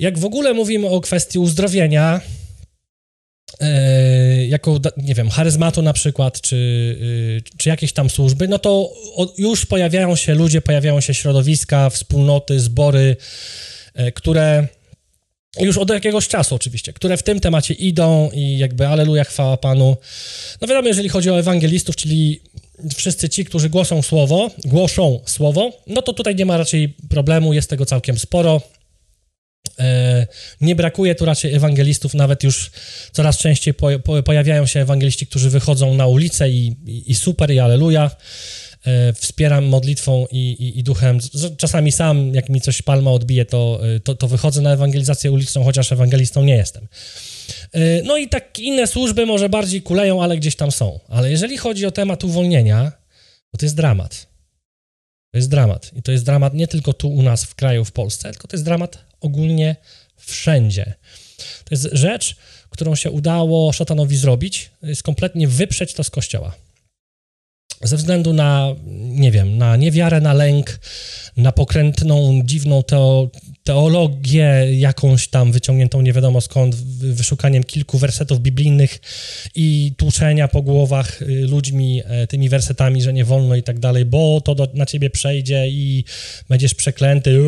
Jak 0.00 0.18
w 0.18 0.24
ogóle 0.24 0.54
mówimy 0.54 0.88
o 0.88 1.00
kwestii 1.00 1.38
uzdrowienia, 1.38 2.20
e, 3.60 4.46
jako, 4.46 4.80
nie 4.96 5.14
wiem, 5.14 5.30
charyzmatu 5.30 5.82
na 5.82 5.92
przykład, 5.92 6.40
czy, 6.40 6.56
y, 6.56 7.42
czy 7.58 7.68
jakieś 7.68 7.92
tam 7.92 8.10
służby, 8.10 8.48
no 8.48 8.58
to 8.58 8.92
już 9.38 9.66
pojawiają 9.66 10.16
się 10.16 10.34
ludzie, 10.34 10.60
pojawiają 10.60 11.00
się 11.00 11.14
środowiska, 11.14 11.90
wspólnoty, 11.90 12.60
zbory, 12.60 13.16
e, 13.94 14.12
które 14.12 14.68
już 15.60 15.78
od 15.78 15.90
jakiegoś 15.90 16.28
czasu 16.28 16.54
oczywiście, 16.54 16.92
które 16.92 17.16
w 17.16 17.22
tym 17.22 17.40
temacie 17.40 17.74
idą 17.74 18.30
i 18.34 18.58
jakby 18.58 18.86
aleluja, 18.86 19.24
chwała 19.24 19.56
Panu. 19.56 19.96
No 20.60 20.68
wiadomo, 20.68 20.88
jeżeli 20.88 21.08
chodzi 21.08 21.30
o 21.30 21.38
ewangelistów, 21.38 21.96
czyli 21.96 22.40
wszyscy 22.96 23.28
ci, 23.28 23.44
którzy 23.44 23.70
głoszą 23.70 24.02
słowo, 24.02 24.50
głoszą 24.64 25.20
słowo, 25.26 25.72
no 25.86 26.02
to 26.02 26.12
tutaj 26.12 26.34
nie 26.34 26.46
ma 26.46 26.56
raczej 26.56 26.94
problemu, 27.10 27.52
jest 27.52 27.70
tego 27.70 27.86
całkiem 27.86 28.18
sporo. 28.18 28.60
E, 29.78 30.26
nie 30.60 30.74
brakuje 30.74 31.14
tu 31.14 31.24
raczej 31.24 31.54
ewangelistów, 31.54 32.14
nawet 32.14 32.42
już 32.42 32.70
coraz 33.12 33.38
częściej 33.38 33.74
po, 33.74 33.98
po, 33.98 34.22
pojawiają 34.22 34.66
się 34.66 34.80
ewangeliści, 34.80 35.26
którzy 35.26 35.50
wychodzą 35.50 35.94
na 35.94 36.06
ulicę 36.06 36.50
i, 36.50 36.76
i, 37.06 37.14
super, 37.14 37.50
i 37.50 37.58
aleluja. 37.58 38.10
E, 38.86 39.12
wspieram 39.12 39.64
modlitwą 39.64 40.26
i, 40.32 40.38
i, 40.38 40.78
i, 40.78 40.82
duchem. 40.82 41.18
Czasami 41.56 41.92
sam, 41.92 42.34
jak 42.34 42.48
mi 42.48 42.60
coś 42.60 42.82
palma 42.82 43.10
odbije, 43.10 43.44
to, 43.44 43.80
e, 43.96 44.00
to, 44.00 44.14
to 44.14 44.28
wychodzę 44.28 44.60
na 44.60 44.72
ewangelizację 44.72 45.32
uliczną, 45.32 45.64
chociaż 45.64 45.92
ewangelistą 45.92 46.44
nie 46.44 46.56
jestem. 46.56 46.88
No 48.04 48.16
i 48.16 48.28
tak 48.28 48.58
inne 48.58 48.86
służby 48.86 49.26
może 49.26 49.48
bardziej 49.48 49.82
kuleją, 49.82 50.22
ale 50.22 50.36
gdzieś 50.36 50.56
tam 50.56 50.72
są. 50.72 51.00
Ale 51.08 51.30
jeżeli 51.30 51.56
chodzi 51.56 51.86
o 51.86 51.90
temat 51.90 52.24
uwolnienia, 52.24 52.92
to 53.58 53.66
jest 53.66 53.76
dramat. 53.76 54.26
To 55.32 55.38
jest 55.38 55.50
dramat. 55.50 55.90
I 55.96 56.02
to 56.02 56.12
jest 56.12 56.24
dramat 56.24 56.54
nie 56.54 56.68
tylko 56.68 56.92
tu 56.92 57.08
u 57.08 57.22
nas 57.22 57.44
w 57.44 57.54
kraju, 57.54 57.84
w 57.84 57.92
Polsce, 57.92 58.30
tylko 58.30 58.48
to 58.48 58.56
jest 58.56 58.64
dramat 58.64 59.05
ogólnie 59.20 59.76
wszędzie. 60.16 60.94
To 61.36 61.68
jest 61.70 61.88
rzecz, 61.92 62.36
którą 62.70 62.94
się 62.94 63.10
udało 63.10 63.72
szatanowi 63.72 64.16
zrobić, 64.16 64.70
jest 64.82 65.02
kompletnie 65.02 65.48
wyprzeć 65.48 65.94
to 65.94 66.04
z 66.04 66.10
kościoła. 66.10 66.54
Ze 67.82 67.96
względu 67.96 68.32
na, 68.32 68.74
nie 68.96 69.32
wiem, 69.32 69.58
na 69.58 69.76
niewiarę, 69.76 70.20
na 70.20 70.32
lęk, 70.32 70.78
na 71.36 71.52
pokrętną, 71.52 72.40
dziwną 72.44 72.82
teo, 72.82 73.28
teologię, 73.66 74.66
jakąś 74.72 75.28
tam 75.28 75.52
wyciągniętą 75.52 76.02
nie 76.02 76.12
wiadomo 76.12 76.40
skąd, 76.40 76.74
wyszukaniem 77.14 77.64
kilku 77.64 77.98
wersetów 77.98 78.40
biblijnych 78.40 79.00
i 79.54 79.92
tłuczenia 79.96 80.48
po 80.48 80.62
głowach 80.62 81.22
y, 81.22 81.26
ludźmi 81.26 82.02
e, 82.04 82.26
tymi 82.26 82.48
wersetami, 82.48 83.02
że 83.02 83.12
nie 83.12 83.24
wolno 83.24 83.56
i 83.56 83.62
tak 83.62 83.78
dalej, 83.78 84.04
bo 84.04 84.40
to 84.40 84.54
do, 84.54 84.68
na 84.74 84.86
ciebie 84.86 85.10
przejdzie 85.10 85.68
i 85.68 86.04
będziesz 86.48 86.74
przeklęty 86.74 87.40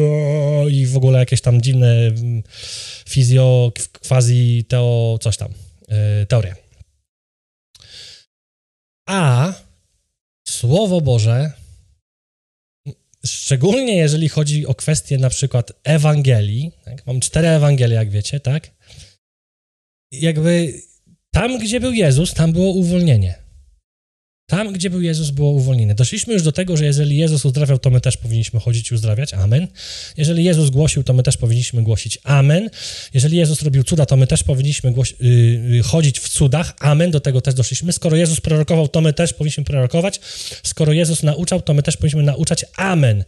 i 0.70 0.86
w 0.86 0.96
ogóle 0.96 1.18
jakieś 1.18 1.40
tam 1.40 1.62
dziwne 1.62 2.06
mm, 2.06 2.42
fizjo, 3.08 3.72
quasi 4.08 4.64
teo, 4.68 5.18
coś 5.20 5.36
tam, 5.36 5.48
e, 5.88 6.26
teorie. 6.26 6.54
A 9.08 9.52
Słowo 10.48 11.00
Boże 11.00 11.52
szczególnie 13.26 13.96
jeżeli 13.96 14.28
chodzi 14.28 14.66
o 14.66 14.74
kwestię 14.74 15.18
na 15.18 15.30
przykład 15.30 15.72
Ewangelii, 15.84 16.72
tak? 16.84 17.06
mam 17.06 17.20
cztery 17.20 17.48
Ewangelie, 17.48 17.96
jak 17.96 18.10
wiecie, 18.10 18.40
tak? 18.40 18.70
Jakby 20.12 20.82
tam, 21.30 21.58
gdzie 21.58 21.80
był 21.80 21.92
Jezus, 21.92 22.34
tam 22.34 22.52
było 22.52 22.70
uwolnienie. 22.72 23.47
Tam, 24.48 24.72
gdzie 24.72 24.90
był 24.90 25.00
Jezus, 25.00 25.30
było 25.30 25.50
uwolnienie. 25.50 25.94
Doszliśmy 25.94 26.34
już 26.34 26.42
do 26.42 26.52
tego, 26.52 26.76
że 26.76 26.84
jeżeli 26.84 27.16
Jezus 27.16 27.44
uzdrawiał, 27.44 27.78
to 27.78 27.90
my 27.90 28.00
też 28.00 28.16
powinniśmy 28.16 28.60
chodzić 28.60 28.90
i 28.90 28.94
uzdrawiać. 28.94 29.34
Amen. 29.34 29.68
Jeżeli 30.16 30.44
Jezus 30.44 30.70
głosił, 30.70 31.04
to 31.04 31.12
my 31.12 31.22
też 31.22 31.36
powinniśmy 31.36 31.82
głosić. 31.82 32.18
Amen. 32.24 32.70
Jeżeli 33.14 33.36
Jezus 33.36 33.62
robił 33.62 33.84
cuda, 33.84 34.06
to 34.06 34.16
my 34.16 34.26
też 34.26 34.42
powinniśmy 34.42 34.94
yy, 35.20 35.82
chodzić 35.82 36.20
w 36.20 36.28
cudach. 36.28 36.76
Amen. 36.80 37.10
Do 37.10 37.20
tego 37.20 37.40
też 37.40 37.54
doszliśmy. 37.54 37.92
Skoro 37.92 38.16
Jezus 38.16 38.40
prorokował, 38.40 38.88
to 38.88 39.00
my 39.00 39.12
też 39.12 39.32
powinniśmy 39.32 39.64
prorokować. 39.64 40.20
Skoro 40.62 40.92
Jezus 40.92 41.22
nauczał, 41.22 41.62
to 41.62 41.74
my 41.74 41.82
też 41.82 41.96
powinniśmy 41.96 42.22
nauczać. 42.22 42.64
Amen. 42.76 43.24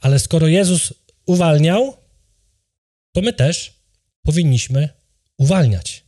Ale 0.00 0.18
skoro 0.18 0.48
Jezus 0.48 0.94
uwalniał, 1.26 1.96
to 3.12 3.20
my 3.20 3.32
też 3.32 3.72
powinniśmy 4.22 4.88
uwalniać. 5.38 6.04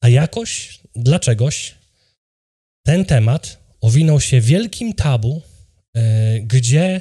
A 0.00 0.08
jakoś, 0.08 0.78
dlaczegoś 0.96 1.81
ten 2.82 3.04
temat 3.04 3.58
owinął 3.80 4.20
się 4.20 4.40
wielkim 4.40 4.92
tabu, 4.92 5.42
e, 5.96 6.40
gdzie 6.40 7.00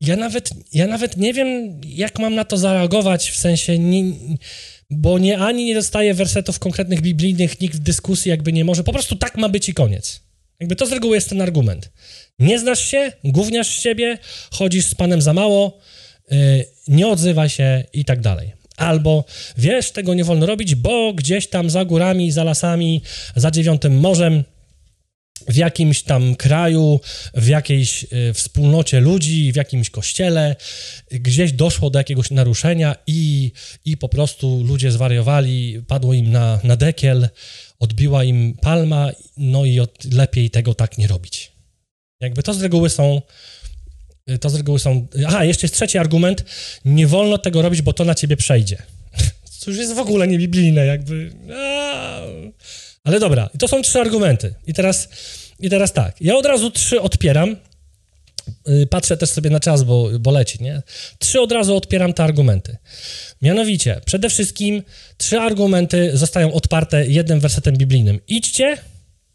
ja 0.00 0.16
nawet, 0.16 0.50
ja 0.72 0.86
nawet 0.86 1.16
nie 1.16 1.34
wiem, 1.34 1.80
jak 1.84 2.18
mam 2.18 2.34
na 2.34 2.44
to 2.44 2.56
zareagować, 2.56 3.30
w 3.30 3.36
sensie, 3.36 3.78
nie, 3.78 4.04
bo 4.90 5.18
nie 5.18 5.38
ani 5.38 5.64
nie 5.64 5.74
dostaję 5.74 6.14
wersetów 6.14 6.58
konkretnych 6.58 7.00
biblijnych, 7.00 7.60
nikt 7.60 7.76
w 7.76 7.78
dyskusji 7.78 8.30
jakby 8.30 8.52
nie 8.52 8.64
może, 8.64 8.84
po 8.84 8.92
prostu 8.92 9.16
tak 9.16 9.36
ma 9.36 9.48
być 9.48 9.68
i 9.68 9.74
koniec. 9.74 10.20
Jakby 10.60 10.76
to 10.76 10.86
z 10.86 10.92
reguły 10.92 11.16
jest 11.16 11.28
ten 11.28 11.42
argument. 11.42 11.90
Nie 12.38 12.58
znasz 12.58 12.84
się, 12.84 13.12
gówniasz 13.24 13.68
siebie, 13.68 14.18
chodzisz 14.50 14.86
z 14.86 14.94
Panem 14.94 15.22
za 15.22 15.32
mało, 15.32 15.78
e, 16.30 16.36
nie 16.88 17.08
odzywaj 17.08 17.48
się 17.48 17.84
i 17.92 18.04
tak 18.04 18.20
dalej. 18.20 18.57
Albo 18.78 19.24
wiesz, 19.56 19.90
tego 19.90 20.14
nie 20.14 20.24
wolno 20.24 20.46
robić, 20.46 20.74
bo 20.74 21.12
gdzieś 21.12 21.48
tam 21.48 21.70
za 21.70 21.84
górami, 21.84 22.30
za 22.30 22.44
lasami, 22.44 23.02
za 23.36 23.50
dziewiątym 23.50 24.00
morzem, 24.00 24.44
w 25.48 25.56
jakimś 25.56 26.02
tam 26.02 26.34
kraju, 26.34 27.00
w 27.34 27.46
jakiejś 27.46 28.04
y, 28.04 28.34
wspólnocie 28.34 29.00
ludzi, 29.00 29.52
w 29.52 29.56
jakimś 29.56 29.90
kościele, 29.90 30.56
gdzieś 31.10 31.52
doszło 31.52 31.90
do 31.90 31.98
jakiegoś 31.98 32.30
naruszenia 32.30 32.96
i, 33.06 33.52
i 33.84 33.96
po 33.96 34.08
prostu 34.08 34.62
ludzie 34.64 34.92
zwariowali, 34.92 35.82
padło 35.88 36.14
im 36.14 36.30
na, 36.30 36.60
na 36.64 36.76
dekiel, 36.76 37.28
odbiła 37.78 38.24
im 38.24 38.56
palma, 38.60 39.10
no 39.36 39.64
i 39.64 39.80
od, 39.80 40.04
lepiej 40.04 40.50
tego 40.50 40.74
tak 40.74 40.98
nie 40.98 41.06
robić. 41.06 41.52
Jakby 42.20 42.42
to 42.42 42.54
z 42.54 42.62
reguły 42.62 42.90
są 42.90 43.22
to 44.40 44.50
z 44.50 44.54
reguły 44.54 44.78
są... 44.78 45.06
Aha, 45.26 45.44
jeszcze 45.44 45.64
jest 45.64 45.74
trzeci 45.74 45.98
argument. 45.98 46.44
Nie 46.84 47.06
wolno 47.06 47.38
tego 47.38 47.62
robić, 47.62 47.82
bo 47.82 47.92
to 47.92 48.04
na 48.04 48.14
ciebie 48.14 48.36
przejdzie. 48.36 48.82
Już 49.66 49.76
jest 49.76 49.94
w 49.94 49.98
ogóle 49.98 50.28
niebiblijne, 50.28 50.86
jakby... 50.86 51.32
Ale 53.04 53.20
dobra, 53.20 53.50
to 53.58 53.68
są 53.68 53.82
trzy 53.82 54.00
argumenty. 54.00 54.54
I 54.66 54.74
teraz, 54.74 55.08
I 55.60 55.70
teraz 55.70 55.92
tak, 55.92 56.16
ja 56.20 56.36
od 56.36 56.46
razu 56.46 56.70
trzy 56.70 57.00
odpieram. 57.00 57.56
Y, 58.68 58.86
patrzę 58.86 59.16
też 59.16 59.30
sobie 59.30 59.50
na 59.50 59.60
czas, 59.60 59.82
bo, 59.82 60.10
bo 60.20 60.30
leci, 60.30 60.62
nie? 60.62 60.82
Trzy 61.18 61.40
od 61.40 61.52
razu 61.52 61.76
odpieram 61.76 62.12
te 62.12 62.24
argumenty. 62.24 62.76
Mianowicie, 63.42 64.00
przede 64.04 64.30
wszystkim 64.30 64.82
trzy 65.16 65.40
argumenty 65.40 66.16
zostają 66.16 66.52
odparte 66.52 67.06
jednym 67.06 67.40
wersetem 67.40 67.76
biblijnym. 67.76 68.20
Idźcie 68.28 68.78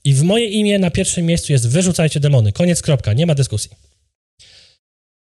i 0.03 0.13
w 0.13 0.23
moje 0.23 0.47
imię 0.47 0.79
na 0.79 0.91
pierwszym 0.91 1.25
miejscu 1.25 1.51
jest 1.51 1.69
wyrzucajcie 1.69 2.19
demony. 2.19 2.51
Koniec, 2.51 2.81
kropka, 2.81 3.13
nie 3.13 3.25
ma 3.25 3.35
dyskusji. 3.35 3.71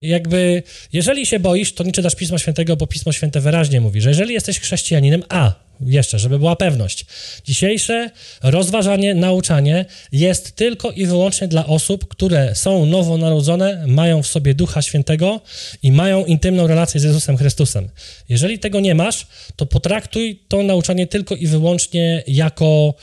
Jakby, 0.06 0.62
jeżeli 0.92 1.26
się 1.26 1.40
boisz, 1.40 1.74
to 1.74 1.84
nie 1.84 1.92
czytasz 1.92 2.14
Pisma 2.14 2.38
Świętego, 2.38 2.76
bo 2.76 2.86
Pismo 2.86 3.12
Święte 3.12 3.40
wyraźnie 3.40 3.80
mówi, 3.80 4.00
że 4.00 4.08
jeżeli 4.08 4.34
jesteś 4.34 4.60
chrześcijaninem, 4.60 5.22
a 5.28 5.66
jeszcze, 5.80 6.18
żeby 6.18 6.38
była 6.38 6.56
pewność, 6.56 7.06
dzisiejsze 7.44 8.10
rozważanie, 8.42 9.14
nauczanie 9.14 9.84
jest 10.12 10.56
tylko 10.56 10.90
i 10.90 11.06
wyłącznie 11.06 11.48
dla 11.48 11.66
osób, 11.66 12.08
które 12.08 12.54
są 12.54 12.86
nowonarodzone, 12.86 13.84
mają 13.86 14.22
w 14.22 14.26
sobie 14.26 14.54
Ducha 14.54 14.82
Świętego 14.82 15.40
i 15.82 15.92
mają 15.92 16.24
intymną 16.24 16.66
relację 16.66 17.00
z 17.00 17.04
Jezusem 17.04 17.36
Chrystusem. 17.36 17.88
Jeżeli 18.28 18.58
tego 18.58 18.80
nie 18.80 18.94
masz, 18.94 19.26
to 19.56 19.66
potraktuj 19.66 20.42
to 20.48 20.62
nauczanie 20.62 21.06
tylko 21.06 21.34
i 21.34 21.46
wyłącznie 21.46 22.22
jako 22.26 22.94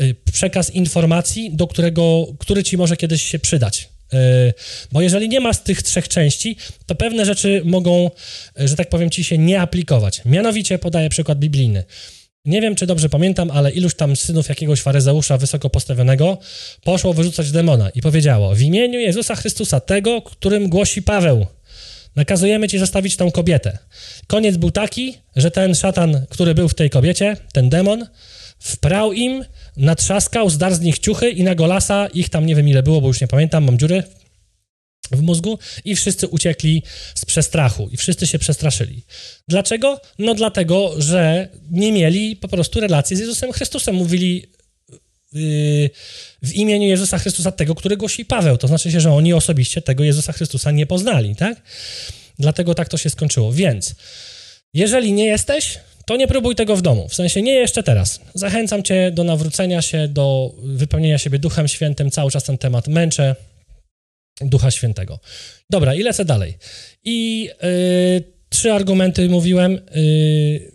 y, 0.00 0.14
przekaz 0.32 0.70
informacji, 0.70 1.50
do 1.56 1.66
którego, 1.66 2.26
który 2.38 2.64
ci 2.64 2.76
może 2.76 2.96
kiedyś 2.96 3.22
się 3.22 3.38
przydać. 3.38 3.88
E, 4.12 4.52
bo 4.92 5.00
jeżeli 5.00 5.28
nie 5.28 5.40
ma 5.40 5.52
z 5.52 5.62
tych 5.62 5.82
trzech 5.82 6.08
części, 6.08 6.56
to 6.86 6.94
pewne 6.94 7.24
rzeczy 7.24 7.62
mogą, 7.64 8.10
e, 8.60 8.68
że 8.68 8.76
tak 8.76 8.88
powiem, 8.88 9.10
ci 9.10 9.24
się 9.24 9.38
nie 9.38 9.60
aplikować. 9.60 10.22
Mianowicie 10.24 10.78
podaję 10.78 11.08
przykład 11.08 11.38
biblijny. 11.38 11.84
Nie 12.44 12.60
wiem, 12.60 12.74
czy 12.74 12.86
dobrze 12.86 13.08
pamiętam, 13.08 13.50
ale 13.50 13.70
iluś 13.70 13.94
tam 13.94 14.16
synów 14.16 14.48
jakiegoś 14.48 14.80
faryzeusza 14.80 15.38
wysoko 15.38 15.70
postawionego 15.70 16.38
poszło 16.84 17.14
wyrzucać 17.14 17.50
demona 17.50 17.90
i 17.90 18.00
powiedziało: 18.02 18.54
W 18.54 18.60
imieniu 18.60 18.98
Jezusa 18.98 19.34
Chrystusa, 19.34 19.80
tego, 19.80 20.22
którym 20.22 20.68
głosi 20.68 21.02
Paweł, 21.02 21.46
nakazujemy 22.16 22.68
ci 22.68 22.78
zostawić 22.78 23.16
tą 23.16 23.30
kobietę. 23.30 23.78
Koniec 24.26 24.56
był 24.56 24.70
taki, 24.70 25.18
że 25.36 25.50
ten 25.50 25.74
szatan, 25.74 26.26
który 26.30 26.54
był 26.54 26.68
w 26.68 26.74
tej 26.74 26.90
kobiecie, 26.90 27.36
ten 27.52 27.68
demon, 27.68 28.06
wprał 28.58 29.12
im, 29.12 29.44
natrzaskał, 29.78 30.50
zdarł 30.50 30.74
z 30.74 30.80
nich 30.80 30.98
ciuchy 30.98 31.30
i 31.30 31.42
na 31.42 31.54
golasa, 31.54 32.06
ich 32.06 32.28
tam 32.28 32.46
nie 32.46 32.54
wiem 32.54 32.68
ile 32.68 32.82
było, 32.82 33.00
bo 33.00 33.08
już 33.08 33.20
nie 33.20 33.28
pamiętam, 33.28 33.64
mam 33.64 33.78
dziury 33.78 34.02
w 35.12 35.22
mózgu 35.22 35.58
i 35.84 35.96
wszyscy 35.96 36.28
uciekli 36.28 36.82
z 37.14 37.24
przestrachu 37.24 37.88
i 37.92 37.96
wszyscy 37.96 38.26
się 38.26 38.38
przestraszyli. 38.38 39.02
Dlaczego? 39.48 40.00
No 40.18 40.34
dlatego, 40.34 40.94
że 40.98 41.48
nie 41.70 41.92
mieli 41.92 42.36
po 42.36 42.48
prostu 42.48 42.80
relacji 42.80 43.16
z 43.16 43.20
Jezusem 43.20 43.52
Chrystusem. 43.52 43.94
Mówili 43.94 44.46
yy, 45.32 45.90
w 46.42 46.52
imieniu 46.52 46.88
Jezusa 46.88 47.18
Chrystusa 47.18 47.52
tego, 47.52 47.74
który 47.74 47.96
głosi 47.96 48.24
Paweł. 48.24 48.58
To 48.58 48.68
znaczy 48.68 48.92
się, 48.92 49.00
że 49.00 49.12
oni 49.12 49.32
osobiście 49.32 49.82
tego 49.82 50.04
Jezusa 50.04 50.32
Chrystusa 50.32 50.70
nie 50.70 50.86
poznali, 50.86 51.36
tak? 51.36 51.62
Dlatego 52.38 52.74
tak 52.74 52.88
to 52.88 52.98
się 52.98 53.10
skończyło. 53.10 53.52
Więc 53.52 53.94
Jeżeli 54.74 55.12
nie 55.12 55.26
jesteś, 55.26 55.78
to 56.08 56.16
nie 56.16 56.28
próbuj 56.28 56.54
tego 56.54 56.76
w 56.76 56.82
domu. 56.82 57.08
W 57.08 57.14
sensie 57.14 57.42
nie 57.42 57.52
jeszcze 57.52 57.82
teraz. 57.82 58.20
Zachęcam 58.34 58.82
cię 58.82 59.10
do 59.10 59.24
nawrócenia 59.24 59.82
się, 59.82 60.08
do 60.08 60.54
wypełnienia 60.62 61.18
siebie 61.18 61.38
Duchem 61.38 61.68
Świętym. 61.68 62.10
Cały 62.10 62.30
czas 62.30 62.44
ten 62.44 62.58
temat 62.58 62.88
męczę. 62.88 63.36
Ducha 64.40 64.70
Świętego. 64.70 65.18
Dobra, 65.70 65.94
i 65.94 66.02
lecę 66.02 66.24
dalej. 66.24 66.58
I 67.04 67.44
yy, 67.62 68.24
trzy 68.48 68.72
argumenty 68.72 69.28
mówiłem. 69.28 69.72
Yy, 69.72 70.72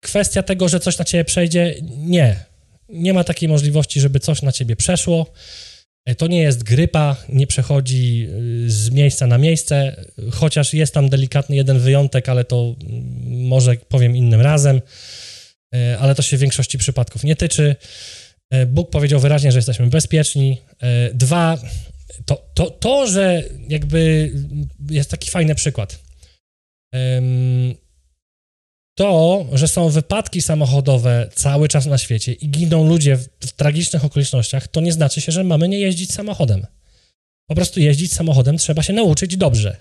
kwestia 0.00 0.42
tego, 0.42 0.68
że 0.68 0.80
coś 0.80 0.98
na 0.98 1.04
ciebie 1.04 1.24
przejdzie, 1.24 1.74
nie. 1.96 2.36
Nie 2.88 3.14
ma 3.14 3.24
takiej 3.24 3.48
możliwości, 3.48 4.00
żeby 4.00 4.20
coś 4.20 4.42
na 4.42 4.52
ciebie 4.52 4.76
przeszło. 4.76 5.26
E, 6.06 6.14
to 6.14 6.26
nie 6.26 6.42
jest 6.42 6.62
grypa, 6.62 7.16
nie 7.28 7.46
przechodzi 7.46 8.28
y, 8.64 8.70
z 8.70 8.90
miejsca 8.90 9.26
na 9.26 9.38
miejsce, 9.38 10.04
chociaż 10.32 10.74
jest 10.74 10.94
tam 10.94 11.08
delikatny 11.08 11.56
jeden 11.56 11.78
wyjątek, 11.78 12.28
ale 12.28 12.44
to 12.44 12.76
mm, 12.80 13.46
może 13.48 13.76
powiem 13.76 14.16
innym 14.16 14.40
razem, 14.40 14.80
e, 15.74 15.98
ale 15.98 16.14
to 16.14 16.22
się 16.22 16.36
w 16.36 16.40
większości 16.40 16.78
przypadków 16.78 17.24
nie 17.24 17.36
tyczy. 17.36 17.76
E, 18.50 18.66
Bóg 18.66 18.90
powiedział 18.90 19.20
wyraźnie, 19.20 19.52
że 19.52 19.58
jesteśmy 19.58 19.86
bezpieczni. 19.86 20.58
Dwa, 21.14 21.58
to, 22.26 22.50
to, 22.54 22.70
to 22.70 23.06
że 23.06 23.42
jakby 23.68 24.32
jest 24.90 25.10
taki 25.10 25.30
fajny 25.30 25.54
przykład 25.54 25.98
to, 28.94 29.44
że 29.52 29.68
są 29.68 29.88
wypadki 29.88 30.42
samochodowe 30.42 31.28
cały 31.34 31.68
czas 31.68 31.86
na 31.86 31.98
świecie 31.98 32.32
i 32.32 32.48
giną 32.48 32.88
ludzie 32.88 33.16
w, 33.16 33.28
w, 33.40 33.52
tragicznych 33.52 34.04
okolicznościach, 34.04 34.68
to 34.68 34.80
nie 34.80 34.92
znaczy 34.92 35.20
się, 35.20 35.32
że 35.32 35.44
mamy 35.44 35.68
nie 35.68 35.78
jeździć 35.78 36.12
samochodem. 36.12 36.66
Po 37.46 37.54
prostu 37.54 37.80
jeździć 37.80 38.12
samochodem 38.12 38.58
trzeba 38.58 38.82
się 38.82 38.92
nauczyć 38.92 39.36
dobrze. 39.36 39.76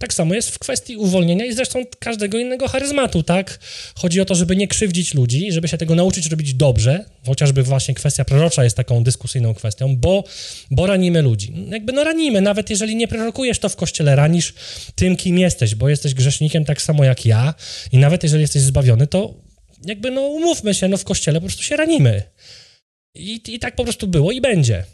Tak 0.00 0.14
samo 0.14 0.34
jest 0.34 0.50
w 0.50 0.58
kwestii 0.58 0.96
uwolnienia 0.96 1.44
i 1.44 1.52
zresztą 1.52 1.84
każdego 1.98 2.38
innego 2.38 2.68
charyzmatu, 2.68 3.22
tak? 3.22 3.58
Chodzi 3.94 4.20
o 4.20 4.24
to, 4.24 4.34
żeby 4.34 4.56
nie 4.56 4.68
krzywdzić 4.68 5.14
ludzi, 5.14 5.52
żeby 5.52 5.68
się 5.68 5.78
tego 5.78 5.94
nauczyć 5.94 6.26
robić 6.26 6.54
dobrze, 6.54 7.04
chociażby 7.26 7.62
właśnie 7.62 7.94
kwestia 7.94 8.24
prorocza 8.24 8.64
jest 8.64 8.76
taką 8.76 9.04
dyskusyjną 9.04 9.54
kwestią, 9.54 9.96
bo, 9.96 10.24
bo 10.70 10.86
ranimy 10.86 11.22
ludzi. 11.22 11.52
Jakby 11.70 11.92
no 11.92 12.04
ranimy, 12.04 12.40
nawet 12.40 12.70
jeżeli 12.70 12.96
nie 12.96 13.08
prorokujesz, 13.08 13.58
to 13.58 13.68
w 13.68 13.76
kościele 13.76 14.16
ranisz 14.16 14.54
tym, 14.94 15.16
kim 15.16 15.38
jesteś, 15.38 15.74
bo 15.74 15.88
jesteś 15.88 16.14
grzesznikiem 16.14 16.64
tak 16.64 16.82
samo 16.82 17.04
jak 17.04 17.26
ja 17.26 17.54
i 17.92 17.98
nawet 17.98 18.22
jeżeli 18.22 18.42
jesteś 18.42 18.62
zbawiony, 18.62 19.06
to 19.06 19.34
jakby 19.84 20.10
no 20.10 20.20
umówmy 20.20 20.74
się, 20.74 20.88
no 20.88 20.96
w 20.96 21.04
kościele 21.04 21.40
po 21.40 21.46
prostu 21.46 21.62
się 21.62 21.76
ranimy. 21.76 22.22
I, 23.14 23.40
i 23.48 23.58
tak 23.58 23.76
po 23.76 23.84
prostu 23.84 24.06
było 24.08 24.32
i 24.32 24.40
będzie 24.40 24.84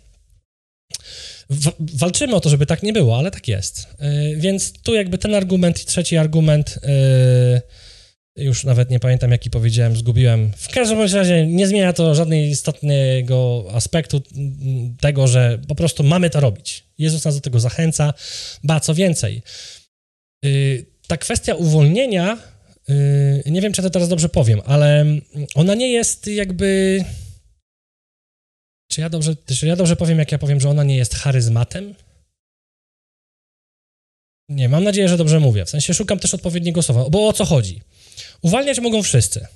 walczymy 1.79 2.35
o 2.35 2.41
to, 2.41 2.49
żeby 2.49 2.67
tak 2.67 2.83
nie 2.83 2.93
było, 2.93 3.19
ale 3.19 3.31
tak 3.31 3.49
jest. 3.49 3.87
Yy, 4.01 4.37
więc 4.37 4.73
tu 4.73 4.95
jakby 4.95 5.19
ten 5.19 5.35
argument 5.35 5.83
i 5.83 5.87
trzeci 5.87 6.17
argument, 6.17 6.79
yy, 8.37 8.45
już 8.45 8.65
nawet 8.65 8.91
nie 8.91 9.01
pamiętam 9.01 9.31
jaki 9.31 9.51
powiedziałem, 9.51 9.97
zgubiłem. 9.97 10.53
W 10.57 10.69
każdym 10.69 11.01
razie 11.01 11.47
nie 11.47 11.67
zmienia 11.67 11.93
to 11.93 12.15
żadnego 12.15 12.47
istotnego 12.47 13.65
aspektu 13.73 14.23
tego, 15.01 15.29
że 15.29 15.59
po 15.69 15.75
prostu 15.75 16.03
mamy 16.03 16.31
to 16.31 16.41
robić. 16.41 16.85
Jezus 16.99 17.25
nas 17.25 17.35
do 17.35 17.41
tego 17.41 17.61
zachęca. 17.61 18.15
Ba, 18.65 18.81
co 18.81 18.95
więcej, 18.95 19.43
yy, 20.43 20.87
ta 21.07 21.17
kwestia 21.17 21.55
uwolnienia, 21.55 22.39
nie 23.47 23.61
wiem, 23.61 23.73
czy 23.73 23.83
to 23.83 23.91
teraz 23.91 24.09
dobrze 24.09 24.29
powiem, 24.29 24.61
ale 24.65 25.07
ona 25.55 25.75
nie 25.75 25.93
jest 25.93 26.27
jakby 26.27 27.05
czy 28.97 29.01
ja, 29.01 29.09
dobrze, 29.09 29.37
czy 29.47 29.67
ja 29.67 29.77
dobrze 29.77 29.97
powiem, 29.97 30.19
jak 30.19 30.33
ja 30.33 30.39
powiem, 30.39 30.61
że 30.61 30.71
ona 30.71 30.85
nie 30.85 30.97
jest 30.97 31.15
charyzmatem? 31.15 31.95
Nie, 34.49 34.69
mam 34.69 34.85
nadzieję, 34.85 35.09
że 35.09 35.17
dobrze 35.17 35.41
mówię. 35.41 35.65
W 35.65 35.71
sensie 35.71 35.95
szukam 35.95 36.19
też 36.19 36.35
odpowiedniego 36.35 36.83
słowa. 36.83 37.11
Bo 37.11 37.29
o 37.29 37.33
co 37.33 37.45
chodzi? 37.45 37.81
Uwalniać 38.43 38.81
mogą 38.81 39.03
wszyscy. 39.03 39.47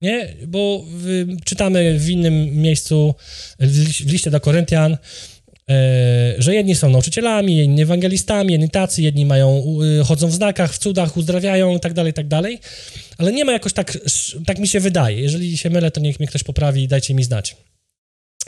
Nie? 0.00 0.36
Bo 0.46 0.84
y, 1.06 1.26
czytamy 1.44 1.98
w 1.98 2.10
innym 2.10 2.56
miejscu, 2.56 3.14
w 3.58 4.12
liście 4.12 4.30
do 4.30 4.40
Koryntian, 4.40 4.96
e, 5.70 6.34
że 6.38 6.54
jedni 6.54 6.74
są 6.74 6.90
nauczycielami, 6.90 7.58
inni 7.58 7.82
ewangelistami, 7.82 8.52
jedni 8.52 8.70
tacy, 8.70 9.02
jedni 9.02 9.26
mają, 9.26 9.64
y, 10.00 10.04
chodzą 10.04 10.28
w 10.28 10.32
znakach, 10.32 10.74
w 10.74 10.78
cudach, 10.78 11.16
uzdrawiają 11.16 11.80
tak 11.80 11.92
tak 12.12 12.28
dalej. 12.28 12.58
Ale 13.18 13.32
nie 13.32 13.44
ma 13.44 13.52
jakoś 13.52 13.72
tak, 13.72 13.98
tak 14.46 14.58
mi 14.58 14.68
się 14.68 14.80
wydaje. 14.80 15.20
Jeżeli 15.20 15.58
się 15.58 15.70
mylę, 15.70 15.90
to 15.90 16.00
niech 16.00 16.20
mnie 16.20 16.28
ktoś 16.28 16.42
poprawi 16.42 16.82
i 16.82 16.88
dajcie 16.88 17.14
mi 17.14 17.24
znać 17.24 17.56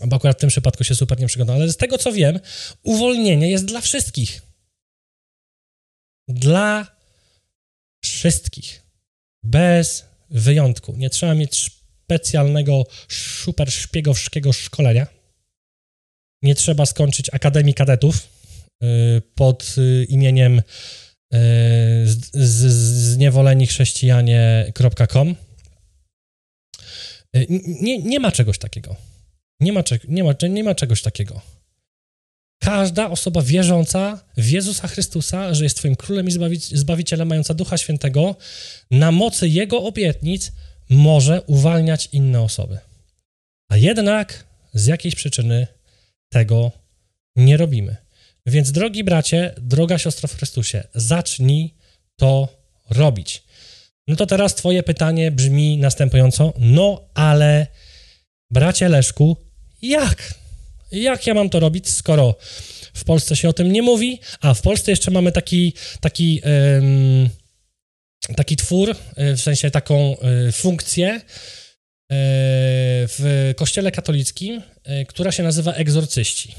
bo 0.07 0.17
akurat 0.17 0.37
w 0.37 0.41
tym 0.41 0.49
przypadku 0.49 0.85
się 0.85 0.95
super 0.95 1.21
nie 1.21 1.27
przeglądam, 1.27 1.57
ale 1.57 1.73
z 1.73 1.77
tego 1.77 1.99
co 1.99 2.13
wiem, 2.13 2.41
uwolnienie 2.83 3.51
jest 3.51 3.65
dla 3.65 3.81
wszystkich. 3.81 4.43
Dla 6.29 6.97
wszystkich. 8.05 8.83
Bez 9.43 10.05
wyjątku. 10.31 10.95
Nie 10.97 11.11
trzeba 11.11 11.35
mieć 11.35 11.71
specjalnego 12.05 12.87
super 13.09 13.73
szpiegowskiego 13.73 14.53
szkolenia. 14.53 15.07
Nie 16.43 16.55
trzeba 16.55 16.87
skończyć 16.87 17.35
Akademii 17.35 17.75
Kadetów 17.75 18.29
y, 18.83 19.23
pod 19.35 19.75
y, 19.79 20.07
imieniem 20.09 20.63
y, 21.35 21.43
zniewoleni 22.35 23.67
chrześcijanie.com. 23.67 25.37
Nie, 27.81 27.99
nie 27.99 28.21
ma 28.21 28.33
czegoś 28.33 28.59
takiego. 28.59 28.97
Nie 29.61 29.73
ma, 29.73 29.83
nie, 30.09 30.25
ma, 30.25 30.35
nie 30.49 30.65
ma 30.65 30.75
czegoś 30.75 31.03
takiego. 31.03 31.41
Każda 32.63 33.11
osoba 33.11 33.43
wierząca 33.43 34.25
w 34.37 34.51
Jezusa 34.51 34.89
Chrystusa, 34.89 35.55
że 35.55 35.65
jest 35.65 35.77
Twoim 35.77 35.97
królem 35.97 36.29
i 36.29 36.57
zbawicielem, 36.57 37.29
mająca 37.29 37.55
Ducha 37.55 37.79
Świętego, 37.79 38.37
na 38.91 39.13
mocy 39.13 39.49
Jego 39.49 39.83
obietnic 39.83 40.53
może 40.89 41.43
uwalniać 41.43 42.09
inne 42.13 42.41
osoby. 42.41 42.79
A 43.69 43.77
jednak 43.77 44.45
z 44.75 44.87
jakiejś 44.87 45.15
przyczyny 45.15 45.67
tego 46.29 46.73
nie 47.37 47.57
robimy. 47.57 47.97
Więc, 48.47 48.73
drogi 48.73 49.05
bracie, 49.05 49.55
droga 49.61 49.99
siostro 49.99 50.29
w 50.29 50.37
Chrystusie, 50.37 50.85
zacznij 50.95 51.75
to 52.17 52.49
robić. 52.91 53.43
No 54.09 54.17
to 54.17 54.27
teraz 54.27 54.55
Twoje 54.55 54.83
pytanie 54.83 55.31
brzmi 55.31 55.79
następująco: 55.79 56.53
No, 56.59 57.09
ale 57.15 57.67
bracie 58.51 58.89
Leszku, 58.89 59.37
jak? 59.89 60.35
Jak 60.93 61.27
ja 61.27 61.35
mam 61.35 61.51
to 61.51 61.61
robić, 61.61 61.89
skoro 61.89 62.35
w 62.95 63.05
Polsce 63.05 63.37
się 63.37 63.49
o 63.49 63.53
tym 63.53 63.73
nie 63.73 63.83
mówi, 63.83 64.21
a 64.41 64.55
w 64.55 64.63
Polsce 64.63 64.91
jeszcze 64.91 65.11
mamy 65.11 65.33
taki, 65.33 65.73
taki, 66.01 66.43
taki 68.37 68.57
twór, 68.57 68.97
e, 69.17 69.35
w 69.35 69.41
sensie 69.41 69.71
taką 69.71 70.17
y, 70.49 70.53
funkcję 70.53 71.17
y, 71.17 71.23
w 73.09 73.53
kościele 73.57 73.93
katolickim, 73.93 74.63
y, 75.03 75.07
która 75.07 75.33
się 75.33 75.43
nazywa 75.43 75.73
egzorcyści. 75.73 76.55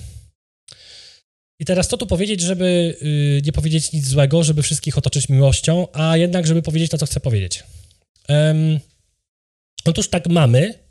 I 1.60 1.65
teraz 1.65 1.88
co 1.88 1.98
tu 1.98 2.08
powiedzieć, 2.08 2.41
żeby 2.41 2.98
nie 3.46 3.51
powiedzieć 3.51 3.91
nic 3.91 4.08
złego, 4.08 4.44
żeby 4.44 4.63
wszystkich 4.63 4.98
otoczyć 4.98 5.29
miłością, 5.29 5.88
a 5.94 6.17
jednak, 6.17 6.48
żeby 6.48 6.62
powiedzieć 6.62 6.91
to, 6.91 6.98
co 6.98 7.05
chcę 7.05 7.20
powiedzieć. 7.20 7.63
Um, 8.29 8.79
otóż 9.86 10.10
tak 10.10 10.27
mamy, 10.27 10.74
Y, 10.74 10.85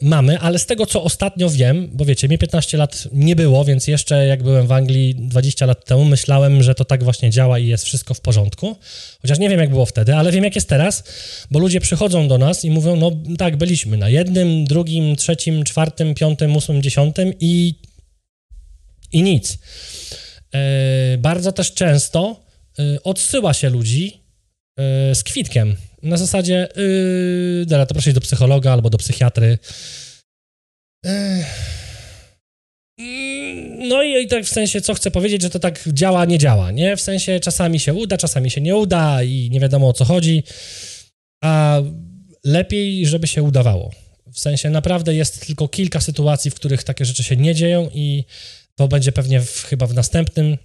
mamy, 0.00 0.38
ale 0.38 0.58
z 0.58 0.66
tego, 0.66 0.86
co 0.86 1.02
ostatnio 1.02 1.50
wiem, 1.50 1.88
bo 1.92 2.04
wiecie, 2.04 2.28
mnie 2.28 2.38
15 2.38 2.78
lat 2.78 3.08
nie 3.12 3.36
było, 3.36 3.64
więc 3.64 3.86
jeszcze 3.86 4.26
jak 4.26 4.42
byłem 4.42 4.66
w 4.66 4.72
Anglii 4.72 5.14
20 5.14 5.66
lat 5.66 5.84
temu, 5.84 6.04
myślałem, 6.04 6.62
że 6.62 6.74
to 6.74 6.84
tak 6.84 7.04
właśnie 7.04 7.30
działa 7.30 7.58
i 7.58 7.66
jest 7.66 7.84
wszystko 7.84 8.14
w 8.14 8.20
porządku. 8.20 8.76
Chociaż 9.22 9.38
nie 9.38 9.48
wiem, 9.48 9.60
jak 9.60 9.70
było 9.70 9.86
wtedy, 9.86 10.14
ale 10.14 10.32
wiem, 10.32 10.44
jak 10.44 10.54
jest 10.54 10.68
teraz, 10.68 11.04
bo 11.50 11.58
ludzie 11.58 11.80
przychodzą 11.80 12.28
do 12.28 12.38
nas 12.38 12.64
i 12.64 12.70
mówią, 12.70 12.96
no 12.96 13.12
tak, 13.38 13.56
byliśmy 13.56 13.96
na 13.96 14.08
jednym, 14.08 14.64
drugim, 14.64 15.16
trzecim, 15.16 15.64
czwartym, 15.64 16.14
piątym, 16.14 16.56
ósmym, 16.56 16.82
dziesiątym 16.82 17.32
i, 17.40 17.74
i 19.12 19.22
nic. 19.22 19.58
Yy, 20.54 20.60
bardzo 21.18 21.52
też 21.52 21.74
często 21.74 22.44
yy, 22.78 22.98
odsyła 23.02 23.54
się 23.54 23.70
ludzi 23.70 24.20
yy, 24.78 25.14
z 25.14 25.22
kwitkiem 25.22 25.76
na 26.04 26.16
zasadzie, 26.16 26.68
yy, 26.76 27.66
dobra, 27.66 27.86
to 27.86 27.94
proszę 27.94 28.10
iść 28.10 28.14
do 28.14 28.20
psychologa 28.20 28.72
albo 28.72 28.90
do 28.90 28.98
psychiatry. 28.98 29.58
Yy. 31.04 31.44
No 33.88 34.02
i, 34.02 34.24
i 34.24 34.28
tak 34.28 34.44
w 34.44 34.48
sensie, 34.48 34.80
co 34.80 34.94
chcę 34.94 35.10
powiedzieć, 35.10 35.42
że 35.42 35.50
to 35.50 35.58
tak 35.58 35.80
działa, 35.86 36.24
nie 36.24 36.38
działa, 36.38 36.70
nie? 36.70 36.96
W 36.96 37.00
sensie 37.00 37.40
czasami 37.40 37.80
się 37.80 37.94
uda, 37.94 38.16
czasami 38.16 38.50
się 38.50 38.60
nie 38.60 38.76
uda 38.76 39.22
i 39.22 39.48
nie 39.50 39.60
wiadomo 39.60 39.88
o 39.88 39.92
co 39.92 40.04
chodzi, 40.04 40.42
a 41.44 41.80
lepiej, 42.44 43.06
żeby 43.06 43.26
się 43.26 43.42
udawało. 43.42 43.90
W 44.32 44.38
sensie 44.38 44.70
naprawdę 44.70 45.14
jest 45.14 45.46
tylko 45.46 45.68
kilka 45.68 46.00
sytuacji, 46.00 46.50
w 46.50 46.54
których 46.54 46.84
takie 46.84 47.04
rzeczy 47.04 47.24
się 47.24 47.36
nie 47.36 47.54
dzieją 47.54 47.90
i 47.94 48.24
to 48.74 48.88
będzie 48.88 49.12
pewnie 49.12 49.40
w, 49.40 49.64
chyba 49.64 49.86
w 49.86 49.94
następnym 49.94 50.58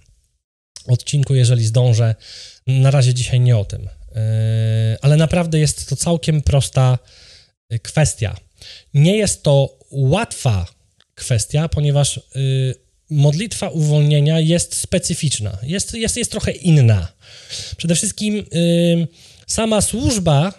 odcinku, 0.86 1.34
jeżeli 1.34 1.64
zdążę. 1.64 2.14
Na 2.66 2.90
razie 2.90 3.14
dzisiaj 3.14 3.40
nie 3.40 3.56
o 3.56 3.64
tym. 3.64 3.88
Yy, 4.14 4.20
ale 5.02 5.16
naprawdę 5.16 5.58
jest 5.58 5.88
to 5.88 5.96
całkiem 5.96 6.42
prosta 6.42 6.98
yy, 7.70 7.78
kwestia. 7.78 8.36
Nie 8.94 9.16
jest 9.16 9.42
to 9.42 9.78
łatwa 9.90 10.66
kwestia, 11.14 11.68
ponieważ 11.68 12.20
yy, 12.34 12.74
modlitwa 13.10 13.68
uwolnienia 13.68 14.40
jest 14.40 14.76
specyficzna, 14.76 15.58
jest, 15.62 15.94
jest, 15.94 16.16
jest 16.16 16.30
trochę 16.30 16.50
inna. 16.50 17.12
Przede 17.76 17.94
wszystkim 17.94 18.44
sama 19.46 19.80
służba 19.80 20.52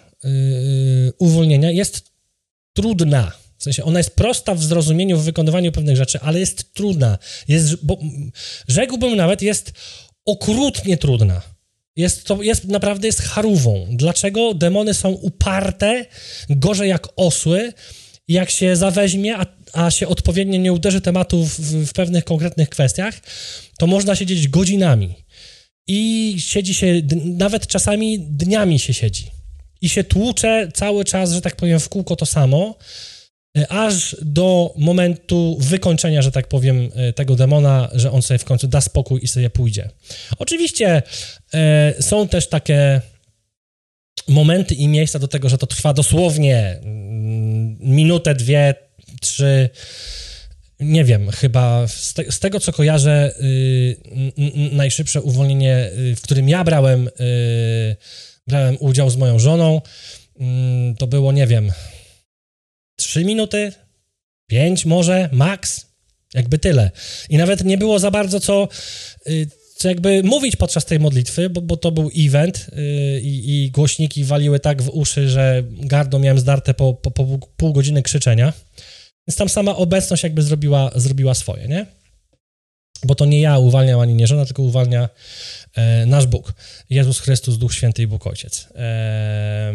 uwolnienia 1.18 1.70
jest 1.70 2.12
trudna. 2.72 3.32
W 3.58 3.62
sensie 3.62 3.84
ona 3.84 3.98
jest 3.98 4.16
prosta 4.16 4.54
w 4.54 4.62
zrozumieniu, 4.62 5.18
w 5.18 5.24
wykonywaniu 5.24 5.72
pewnych 5.72 5.96
rzeczy, 5.96 6.20
ale 6.20 6.40
jest 6.40 6.74
trudna. 6.74 7.18
Jest, 7.48 7.84
bo, 7.84 7.98
rzekłbym 8.68 9.16
nawet, 9.16 9.42
jest 9.42 9.72
okrutnie 10.24 10.96
trudna. 10.96 11.42
Jest, 11.96 12.24
to 12.24 12.42
jest 12.42 12.64
naprawdę 12.64 13.06
jest 13.06 13.22
charówą. 13.22 13.86
Dlaczego 13.90 14.54
demony 14.54 14.94
są 14.94 15.08
uparte, 15.10 16.06
gorzej 16.50 16.88
jak 16.88 17.08
osły, 17.16 17.72
jak 18.28 18.50
się 18.50 18.76
zaweźmie, 18.76 19.36
a, 19.36 19.46
a 19.72 19.90
się 19.90 20.08
odpowiednio 20.08 20.58
nie 20.58 20.72
uderzy 20.72 21.00
tematu 21.00 21.44
w, 21.44 21.60
w 21.60 21.92
pewnych 21.92 22.24
konkretnych 22.24 22.68
kwestiach, 22.68 23.20
to 23.78 23.86
można 23.86 24.16
siedzieć 24.16 24.48
godzinami. 24.48 25.14
I 25.86 26.34
siedzi 26.38 26.74
się, 26.74 27.02
nawet 27.24 27.66
czasami 27.66 28.20
dniami 28.20 28.78
się 28.78 28.94
siedzi. 28.94 29.30
I 29.80 29.88
się 29.88 30.04
tłucze 30.04 30.68
cały 30.74 31.04
czas, 31.04 31.32
że 31.32 31.40
tak 31.40 31.56
powiem, 31.56 31.80
w 31.80 31.88
kółko 31.88 32.16
to 32.16 32.26
samo, 32.26 32.78
aż 33.68 34.16
do 34.22 34.74
momentu 34.76 35.56
wykończenia, 35.60 36.22
że 36.22 36.32
tak 36.32 36.48
powiem, 36.48 36.90
e, 36.94 37.12
tego 37.12 37.36
demona, 37.36 37.88
że 37.92 38.12
on 38.12 38.22
sobie 38.22 38.38
w 38.38 38.44
końcu 38.44 38.68
da 38.68 38.80
spokój 38.80 39.20
i 39.22 39.28
sobie 39.28 39.50
pójdzie. 39.50 39.88
Oczywiście 40.38 41.02
e, 41.54 41.94
są 42.02 42.28
też 42.28 42.48
takie 42.48 43.00
momenty 44.28 44.74
i 44.74 44.88
miejsca 44.88 45.18
do 45.18 45.28
tego, 45.28 45.48
że 45.48 45.58
to 45.58 45.66
trwa 45.66 45.92
dosłownie 45.92 46.78
mm, 46.82 47.76
minutę, 47.80 48.34
dwie, 48.34 48.74
trzy. 49.20 49.70
Nie 50.80 51.04
wiem, 51.04 51.30
chyba 51.30 51.86
z, 51.88 52.14
te, 52.14 52.32
z 52.32 52.38
tego 52.38 52.60
co 52.60 52.72
kojarzę, 52.72 53.34
y, 53.40 53.96
najszybsze 54.72 55.22
uwolnienie, 55.22 55.90
y, 55.98 56.16
w 56.16 56.20
którym 56.20 56.48
ja 56.48 56.64
brałem, 56.64 57.08
y, 57.08 57.96
brałem 58.46 58.76
udział 58.80 59.10
z 59.10 59.16
moją 59.16 59.38
żoną, 59.38 59.80
mm, 60.40 60.96
to 60.96 61.06
było, 61.06 61.32
nie 61.32 61.46
wiem, 61.46 61.72
trzy 63.02 63.24
minuty, 63.24 63.72
pięć 64.46 64.84
może, 64.84 65.28
max, 65.32 65.86
jakby 66.34 66.58
tyle. 66.58 66.90
I 67.28 67.36
nawet 67.36 67.64
nie 67.64 67.78
było 67.78 67.98
za 67.98 68.10
bardzo 68.10 68.40
co 68.40 68.68
y, 69.26 69.46
co 69.82 69.88
jakby 69.88 70.22
mówić 70.22 70.56
podczas 70.56 70.84
tej 70.84 71.00
modlitwy, 71.00 71.50
bo, 71.50 71.60
bo 71.60 71.76
to 71.76 71.92
był 71.92 72.10
event 72.18 72.66
yy, 72.72 73.20
i 73.24 73.70
głośniki 73.70 74.24
waliły 74.24 74.60
tak 74.60 74.82
w 74.82 74.88
uszy, 74.88 75.28
że 75.28 75.62
gardło 75.70 76.20
miałem 76.20 76.38
zdarte 76.38 76.74
po, 76.74 76.94
po, 76.94 77.10
po 77.10 77.38
pół 77.56 77.72
godziny 77.72 78.02
krzyczenia. 78.02 78.52
Więc 79.28 79.36
tam 79.36 79.48
sama 79.48 79.76
obecność 79.76 80.22
jakby 80.22 80.42
zrobiła, 80.42 80.90
zrobiła 80.94 81.34
swoje, 81.34 81.68
nie? 81.68 81.86
Bo 83.04 83.14
to 83.14 83.24
nie 83.24 83.40
ja 83.40 83.58
uwalniam, 83.58 84.00
ani 84.00 84.14
nie 84.14 84.26
żona, 84.26 84.44
tylko 84.44 84.62
uwalnia 84.62 85.08
e, 85.74 86.06
nasz 86.06 86.26
Bóg. 86.26 86.54
Jezus 86.90 87.20
Chrystus, 87.20 87.58
Duch 87.58 87.74
Święty 87.74 88.02
i 88.02 88.06
Bóg 88.06 88.26
Ojciec. 88.26 88.68
E, 88.74 89.72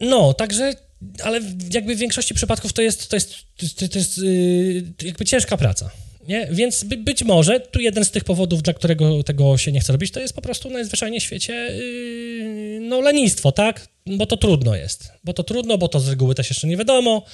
no, 0.00 0.34
także, 0.34 0.74
ale 1.22 1.40
jakby 1.70 1.96
w 1.96 1.98
większości 1.98 2.34
przypadków 2.34 2.72
to 2.72 2.82
jest, 2.82 3.08
to 3.08 3.16
jest, 3.16 3.34
to 3.78 3.88
to 3.88 3.98
jest 3.98 4.18
yy, 4.18 4.84
jakby 5.02 5.24
ciężka 5.24 5.56
praca. 5.56 5.90
Nie? 6.28 6.48
Więc 6.50 6.84
by, 6.84 6.96
być 6.96 7.22
może 7.22 7.60
tu 7.60 7.80
jeden 7.80 8.04
z 8.04 8.10
tych 8.10 8.24
powodów, 8.24 8.62
dla 8.62 8.74
którego 8.74 9.22
tego 9.22 9.58
się 9.58 9.72
nie 9.72 9.80
chce 9.80 9.92
robić, 9.92 10.10
to 10.10 10.20
jest 10.20 10.34
po 10.34 10.42
prostu 10.42 10.70
najzwyczajniej 10.70 11.20
w 11.20 11.24
świecie 11.24 11.52
yy, 11.52 12.80
no 12.80 13.00
lenistwo, 13.00 13.52
tak? 13.52 13.88
Bo 14.06 14.26
to 14.26 14.36
trudno 14.36 14.76
jest. 14.76 15.12
Bo 15.24 15.32
to 15.32 15.42
trudno, 15.42 15.78
bo 15.78 15.88
to 15.88 16.00
z 16.00 16.08
reguły 16.08 16.34
też 16.34 16.50
jeszcze 16.50 16.66
nie 16.66 16.76
wiadomo. 16.76 17.24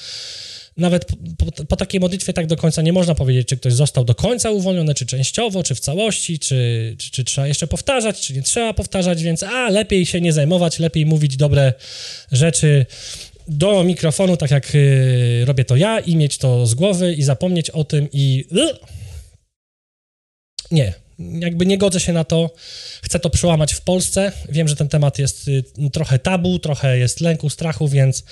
Nawet 0.76 1.04
po, 1.04 1.16
po, 1.46 1.64
po, 1.64 1.76
takiej 1.76 2.00
modlitwie 2.00 2.32
tak 2.32 2.46
do 2.46 2.56
końca 2.56 2.82
nie 2.82 2.92
można 2.92 3.14
powiedzieć, 3.14 3.48
czy 3.48 3.56
ktoś 3.56 3.72
został 3.72 4.04
do 4.04 4.14
końca 4.14 4.50
uwolniony, 4.50 4.94
czy 4.94 5.06
częściowo, 5.06 5.62
czy 5.62 5.74
w 5.74 5.80
całości, 5.80 6.38
czy, 6.38 6.94
czy, 6.98 7.10
czy 7.10 7.24
trzeba 7.24 7.46
jeszcze 7.46 7.66
powtarzać, 7.66 8.20
czy 8.20 8.34
nie 8.34 8.42
trzeba 8.42 8.74
powtarzać, 8.74 9.22
więc 9.22 9.42
a, 9.42 9.70
lepiej 9.70 10.06
się 10.06 10.20
nie 10.20 10.32
zajmować, 10.32 10.78
lepiej 10.78 11.06
mówić 11.06 11.36
dobre 11.36 11.72
rzeczy 12.32 12.86
do 13.50 13.84
mikrofonu, 13.84 14.36
tak 14.36 14.50
jak 14.50 14.74
y, 14.74 15.44
robię 15.44 15.64
to 15.64 15.76
ja, 15.76 16.00
i 16.00 16.16
mieć 16.16 16.38
to 16.38 16.66
z 16.66 16.74
głowy, 16.74 17.14
i 17.14 17.22
zapomnieć 17.22 17.70
o 17.70 17.84
tym, 17.84 18.08
i. 18.12 18.44
Y, 18.52 18.78
nie, 20.70 20.94
jakby 21.18 21.66
nie 21.66 21.78
godzę 21.78 22.00
się 22.00 22.12
na 22.12 22.24
to. 22.24 22.50
Chcę 23.02 23.20
to 23.20 23.30
przełamać 23.30 23.72
w 23.72 23.80
Polsce. 23.80 24.32
Wiem, 24.48 24.68
że 24.68 24.76
ten 24.76 24.88
temat 24.88 25.18
jest 25.18 25.48
y, 25.48 25.64
trochę 25.92 26.18
tabu, 26.18 26.58
trochę 26.58 26.98
jest 26.98 27.20
lęku, 27.20 27.50
strachu, 27.50 27.88
więc 27.88 28.24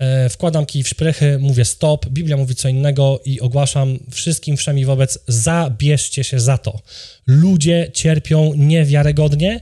e, 0.00 0.28
wkładam 0.28 0.66
kij 0.66 0.82
w 0.82 0.88
szprychy, 0.88 1.38
mówię 1.38 1.64
stop, 1.64 2.06
Biblia 2.06 2.36
mówi 2.36 2.54
co 2.54 2.68
innego 2.68 3.20
i 3.24 3.40
ogłaszam 3.40 3.98
wszystkim 4.10 4.56
wszemi 4.56 4.84
wobec, 4.84 5.18
zabierzcie 5.28 6.24
się 6.24 6.40
za 6.40 6.58
to. 6.58 6.80
Ludzie 7.26 7.90
cierpią 7.92 8.52
niewiarygodnie 8.54 9.60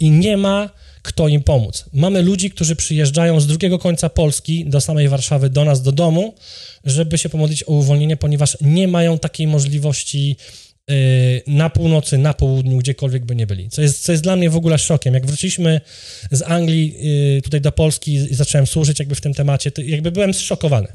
i 0.00 0.10
nie 0.10 0.36
ma 0.36 0.70
kto 1.04 1.28
im 1.28 1.42
pomóc. 1.42 1.84
Mamy 1.92 2.22
ludzi, 2.22 2.50
którzy 2.50 2.76
przyjeżdżają 2.76 3.40
z 3.40 3.46
drugiego 3.46 3.78
końca 3.78 4.08
Polski 4.08 4.64
do 4.66 4.80
samej 4.80 5.08
Warszawy, 5.08 5.50
do 5.50 5.64
nas, 5.64 5.82
do 5.82 5.92
domu, 5.92 6.34
żeby 6.84 7.18
się 7.18 7.28
pomodlić 7.28 7.62
o 7.62 7.72
uwolnienie, 7.72 8.16
ponieważ 8.16 8.56
nie 8.60 8.88
mają 8.88 9.18
takiej 9.18 9.46
możliwości 9.46 10.36
yy, 10.88 10.94
na 11.46 11.70
północy, 11.70 12.18
na 12.18 12.34
południu, 12.34 12.78
gdziekolwiek 12.78 13.24
by 13.24 13.36
nie 13.36 13.46
byli. 13.46 13.70
Co 13.70 13.82
jest, 13.82 14.02
co 14.02 14.12
jest 14.12 14.24
dla 14.24 14.36
mnie 14.36 14.50
w 14.50 14.56
ogóle 14.56 14.78
szokiem. 14.78 15.14
Jak 15.14 15.26
wróciliśmy 15.26 15.80
z 16.30 16.42
Anglii 16.42 16.94
yy, 17.34 17.42
tutaj 17.42 17.60
do 17.60 17.72
Polski 17.72 18.14
i 18.14 18.34
zacząłem 18.34 18.66
służyć 18.66 18.98
jakby 18.98 19.14
w 19.14 19.20
tym 19.20 19.34
temacie, 19.34 19.70
to 19.70 19.82
jakby 19.82 20.12
byłem 20.12 20.34
zszokowany. 20.34 20.88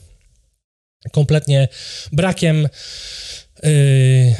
Kompletnie 1.11 1.67
brakiem 2.11 2.69
yy, 3.63 4.35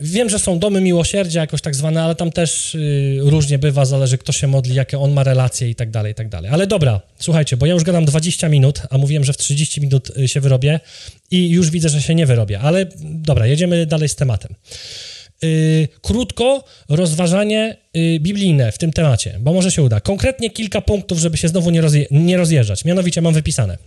Wiem, 0.00 0.30
że 0.30 0.38
są 0.38 0.58
domy 0.58 0.80
miłosierdzia 0.80 1.40
jakoś 1.40 1.60
tak 1.60 1.74
zwane, 1.74 2.02
ale 2.02 2.14
tam 2.14 2.32
też 2.32 2.74
y, 2.74 3.18
różnie 3.20 3.58
bywa, 3.58 3.84
zależy 3.84 4.18
kto 4.18 4.32
się 4.32 4.46
modli, 4.46 4.74
jakie 4.74 4.98
on 4.98 5.12
ma 5.12 5.22
relacje 5.22 5.70
i 5.70 5.74
tak 5.74 5.90
dalej, 5.90 6.12
i 6.12 6.14
tak 6.14 6.28
dalej. 6.28 6.50
Ale 6.50 6.66
dobra, 6.66 7.00
słuchajcie, 7.18 7.56
bo 7.56 7.66
ja 7.66 7.74
już 7.74 7.84
gadam 7.84 8.04
20 8.04 8.48
minut, 8.48 8.82
a 8.90 8.98
mówiłem, 8.98 9.24
że 9.24 9.32
w 9.32 9.36
30 9.36 9.80
minut 9.80 10.10
y, 10.18 10.28
się 10.28 10.40
wyrobię 10.40 10.80
i 11.30 11.50
już 11.50 11.70
widzę, 11.70 11.88
że 11.88 12.02
się 12.02 12.14
nie 12.14 12.26
wyrobię, 12.26 12.60
ale 12.60 12.86
dobra, 13.00 13.46
jedziemy 13.46 13.86
dalej 13.86 14.08
z 14.08 14.14
tematem. 14.14 14.54
Yy, 15.42 15.88
krótko 16.02 16.64
rozważanie 16.88 17.76
biblijne 18.20 18.72
w 18.72 18.78
tym 18.78 18.92
temacie, 18.92 19.38
bo 19.40 19.52
może 19.52 19.70
się 19.70 19.82
uda. 19.82 20.00
Konkretnie 20.00 20.50
kilka 20.50 20.80
punktów, 20.80 21.18
żeby 21.18 21.36
się 21.36 21.48
znowu 21.48 21.70
nie, 21.70 21.80
rozje 21.80 22.06
nie 22.10 22.36
rozjeżdżać. 22.36 22.84
Mianowicie 22.84 23.20
mam 23.20 23.34
wypisane. 23.34 23.78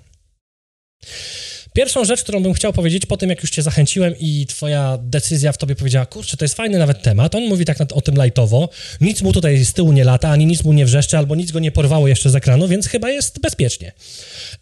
Pierwszą 1.78 2.06
rzecz, 2.06 2.24
którą 2.24 2.44
bym 2.44 2.54
chciał 2.54 2.74
powiedzieć 2.74 3.06
po 3.06 3.18
tym, 3.18 3.30
jak 3.30 3.42
już 3.42 3.52
cię 3.52 3.62
zachęciłem 3.62 4.14
i 4.20 4.46
twoja 4.46 4.98
decyzja 5.02 5.52
w 5.52 5.58
tobie 5.58 5.76
powiedziała, 5.76 6.06
kurczę, 6.06 6.38
to 6.38 6.46
jest 6.46 6.56
fajny 6.56 6.78
nawet 6.78 7.02
temat, 7.02 7.36
on 7.36 7.44
mówi 7.44 7.66
tak 7.66 7.78
o 7.94 8.02
tym 8.02 8.16
lajtowo, 8.16 8.70
nic 9.02 9.22
mu 9.22 9.34
tutaj 9.34 9.66
z 9.66 9.74
tyłu 9.74 9.92
nie 9.92 10.04
lata, 10.04 10.30
ani 10.30 10.46
nic 10.46 10.64
mu 10.64 10.74
nie 10.74 10.86
wrzeszczy, 10.86 11.18
albo 11.18 11.36
nic 11.36 11.52
go 11.52 11.60
nie 11.60 11.72
porwało 11.72 12.08
jeszcze 12.08 12.30
z 12.30 12.36
ekranu, 12.36 12.68
więc 12.68 12.88
chyba 12.88 13.10
jest 13.10 13.40
bezpiecznie. 13.40 13.92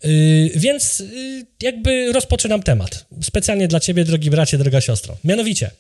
Yy, 0.04 0.52
więc 0.56 1.00
yy, 1.00 1.46
jakby 1.62 2.12
rozpoczynam 2.14 2.64
temat. 2.64 3.06
Specjalnie 3.24 3.68
dla 3.68 3.80
ciebie, 3.80 4.06
drogi 4.06 4.30
bracie, 4.30 4.58
droga 4.58 4.82
siostro. 4.82 5.18
Mianowicie, 5.24 5.72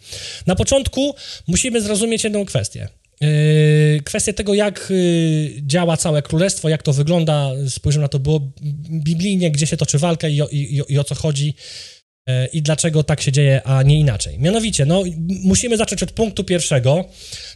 na 0.46 0.56
początku 0.56 1.16
musimy 1.48 1.82
zrozumieć 1.82 2.24
jedną 2.24 2.46
kwestię. 2.46 2.88
Yy, 3.22 4.02
kwestię 4.06 4.34
tego, 4.34 4.54
jak 4.54 4.88
yy, 4.90 5.62
działa 5.62 5.98
całe 5.98 6.22
królestwo, 6.22 6.70
jak 6.70 6.84
to 6.84 6.94
wygląda, 6.94 7.52
spojrzymy 7.70 8.02
na 8.02 8.08
to 8.08 8.20
było 8.20 8.52
biblijnie, 8.90 9.52
gdzie 9.52 9.68
się 9.68 9.78
toczy 9.78 9.98
walka 9.98 10.28
i, 10.28 10.42
i, 10.52 10.82
i 10.90 11.00
o 11.00 11.04
co 11.04 11.16
chodzi 11.16 11.54
yy, 12.28 12.46
i 12.54 12.62
dlaczego 12.62 13.04
tak 13.04 13.22
się 13.22 13.32
dzieje, 13.32 13.62
a 13.64 13.84
nie 13.84 14.00
inaczej. 14.00 14.40
Mianowicie, 14.40 14.86
no, 14.86 15.04
musimy 15.28 15.78
zacząć 15.78 16.04
od 16.04 16.12
punktu 16.12 16.44
pierwszego, 16.44 17.06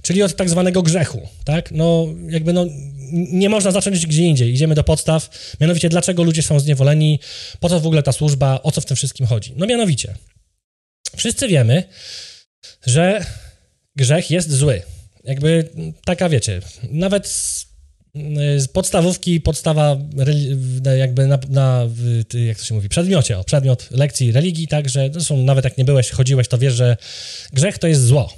czyli 0.01 0.24
od 0.24 0.36
tak 0.36 0.50
zwanego 0.50 0.82
grzechu, 0.82 1.28
tak? 1.46 1.72
No, 1.72 2.08
jakby, 2.30 2.54
no, 2.54 2.66
nie 3.12 3.50
można 3.50 3.72
zacząć 3.72 4.06
gdzie 4.06 4.24
indziej, 4.24 4.54
idziemy 4.54 4.75
do 4.75 4.84
podstaw, 4.84 5.56
mianowicie, 5.62 5.89
dlaczego 5.89 6.24
ludzie 6.24 6.44
są 6.44 6.60
zniewoleni, 6.60 7.20
po 7.60 7.70
co 7.70 7.80
w 7.80 7.86
ogóle 7.86 8.04
ta 8.04 8.12
służba, 8.12 8.60
o 8.63 8.72
co 8.72 8.82
w 8.82 8.86
tym 8.86 8.98
wszystkim 8.98 9.28
chodzi. 9.28 9.54
No, 9.56 9.66
mianowicie, 9.66 10.13
wszyscy 11.18 11.48
wiemy, 11.48 11.84
że 12.86 13.25
grzech 13.96 14.32
jest 14.32 14.51
zły, 14.51 14.82
jakby 15.24 15.70
taka, 16.06 16.30
wiecie, 16.30 16.62
nawet 16.92 17.28
z, 17.28 17.70
podstawówki, 18.74 19.42
podstawa 19.42 19.98
jakby 20.98 21.28
na, 21.28 21.40
na, 21.50 21.88
jak 22.48 22.58
to 22.58 22.64
się 22.64 22.76
mówi, 22.76 22.90
przedmiocie, 22.90 23.38
o, 23.38 23.44
przedmiot 23.44 23.92
lekcji 23.92 24.32
religii, 24.32 24.68
tak, 24.68 24.90
że 24.90 25.10
zresztą 25.12 25.38
nawet 25.38 25.66
jak 25.66 25.78
nie 25.78 25.86
byłeś, 25.86 26.10
chodziłeś, 26.10 26.48
to 26.48 26.58
wiesz, 26.58 26.74
że 26.74 26.98
grzech 27.54 27.78
to 27.78 27.88
jest 27.88 28.06
zło. 28.06 28.34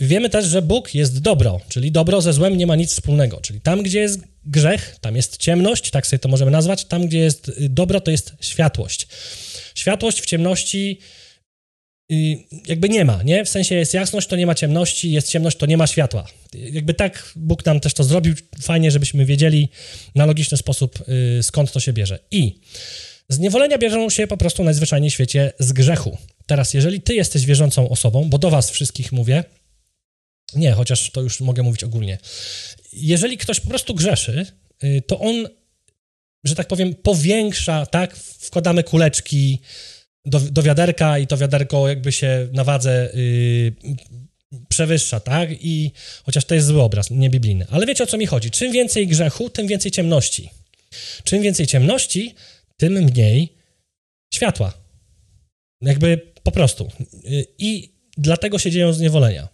Wiemy 0.00 0.30
też, 0.30 0.46
że 0.46 0.62
Bóg 0.62 0.94
jest 0.94 1.20
dobro, 1.20 1.60
czyli 1.68 1.92
dobro 1.92 2.20
ze 2.20 2.32
złem 2.32 2.56
nie 2.56 2.66
ma 2.66 2.76
nic 2.76 2.92
wspólnego, 2.92 3.40
czyli 3.40 3.60
tam, 3.60 3.82
gdzie 3.82 4.00
jest 4.00 4.20
grzech, 4.44 4.96
tam 5.00 5.16
jest 5.16 5.36
ciemność, 5.36 5.90
tak 5.90 6.06
sobie 6.06 6.18
to 6.18 6.28
możemy 6.28 6.50
nazwać, 6.50 6.84
tam, 6.84 7.06
gdzie 7.06 7.18
jest 7.18 7.52
dobro, 7.60 8.00
to 8.00 8.10
jest 8.10 8.32
światłość. 8.40 9.08
Światłość 9.74 10.20
w 10.20 10.26
ciemności 10.26 11.00
jakby 12.66 12.88
nie 12.88 13.04
ma, 13.04 13.22
nie? 13.22 13.44
W 13.44 13.48
sensie 13.48 13.74
jest 13.74 13.94
jasność, 13.94 14.28
to 14.28 14.36
nie 14.36 14.46
ma 14.46 14.54
ciemności, 14.54 15.12
jest 15.12 15.28
ciemność, 15.28 15.56
to 15.56 15.66
nie 15.66 15.76
ma 15.76 15.86
światła. 15.86 16.26
Jakby 16.54 16.94
tak 16.94 17.32
Bóg 17.36 17.66
nam 17.66 17.80
też 17.80 17.94
to 17.94 18.04
zrobił, 18.04 18.34
fajnie, 18.60 18.90
żebyśmy 18.90 19.24
wiedzieli 19.24 19.68
na 20.14 20.26
logiczny 20.26 20.58
sposób, 20.58 21.04
y, 21.38 21.42
skąd 21.42 21.72
to 21.72 21.80
się 21.80 21.92
bierze. 21.92 22.18
I 22.30 22.60
zniewolenia 23.28 23.78
bierzą 23.78 24.10
się 24.10 24.26
po 24.26 24.36
prostu 24.36 24.64
najzwyczajniej 24.64 25.10
w 25.10 25.14
świecie 25.14 25.52
z 25.58 25.72
grzechu. 25.72 26.18
Teraz, 26.46 26.74
jeżeli 26.74 27.00
ty 27.00 27.14
jesteś 27.14 27.46
wierzącą 27.46 27.88
osobą, 27.88 28.30
bo 28.30 28.38
do 28.38 28.50
was 28.50 28.70
wszystkich 28.70 29.12
mówię, 29.12 29.44
nie, 30.54 30.72
chociaż 30.72 31.10
to 31.10 31.22
już 31.22 31.40
mogę 31.40 31.62
mówić 31.62 31.84
ogólnie. 31.84 32.18
Jeżeli 32.92 33.38
ktoś 33.38 33.60
po 33.60 33.68
prostu 33.68 33.94
grzeszy, 33.94 34.46
y, 34.84 35.02
to 35.06 35.20
on, 35.20 35.48
że 36.44 36.54
tak 36.54 36.68
powiem, 36.68 36.94
powiększa, 36.94 37.86
tak? 37.86 38.16
Wkładamy 38.16 38.82
kuleczki 38.82 39.60
do, 40.28 40.40
do 40.40 40.62
wiaderka 40.62 41.18
i 41.18 41.26
to 41.26 41.36
wiaderko 41.36 41.88
jakby 41.88 42.12
się 42.12 42.48
na 42.52 42.64
wadze 42.64 43.10
yy, 43.14 43.72
przewyższa, 44.68 45.20
tak? 45.20 45.50
I 45.60 45.92
chociaż 46.24 46.44
to 46.44 46.54
jest 46.54 46.66
zły 46.66 46.82
obraz, 46.82 47.10
nie 47.10 47.30
biblijny. 47.30 47.66
Ale 47.70 47.86
wiecie 47.86 48.04
o 48.04 48.06
co 48.06 48.18
mi 48.18 48.26
chodzi? 48.26 48.50
Czym 48.50 48.72
więcej 48.72 49.06
grzechu, 49.06 49.50
tym 49.50 49.66
więcej 49.66 49.90
ciemności. 49.90 50.50
Czym 51.24 51.42
więcej 51.42 51.66
ciemności, 51.66 52.34
tym 52.76 52.92
mniej 52.92 53.52
światła. 54.34 54.72
Jakby 55.82 56.32
po 56.42 56.52
prostu. 56.52 56.88
Y, 57.24 57.46
I 57.58 57.92
dlatego 58.16 58.58
się 58.58 58.70
dzieją 58.70 58.92
zniewolenia. 58.92 59.48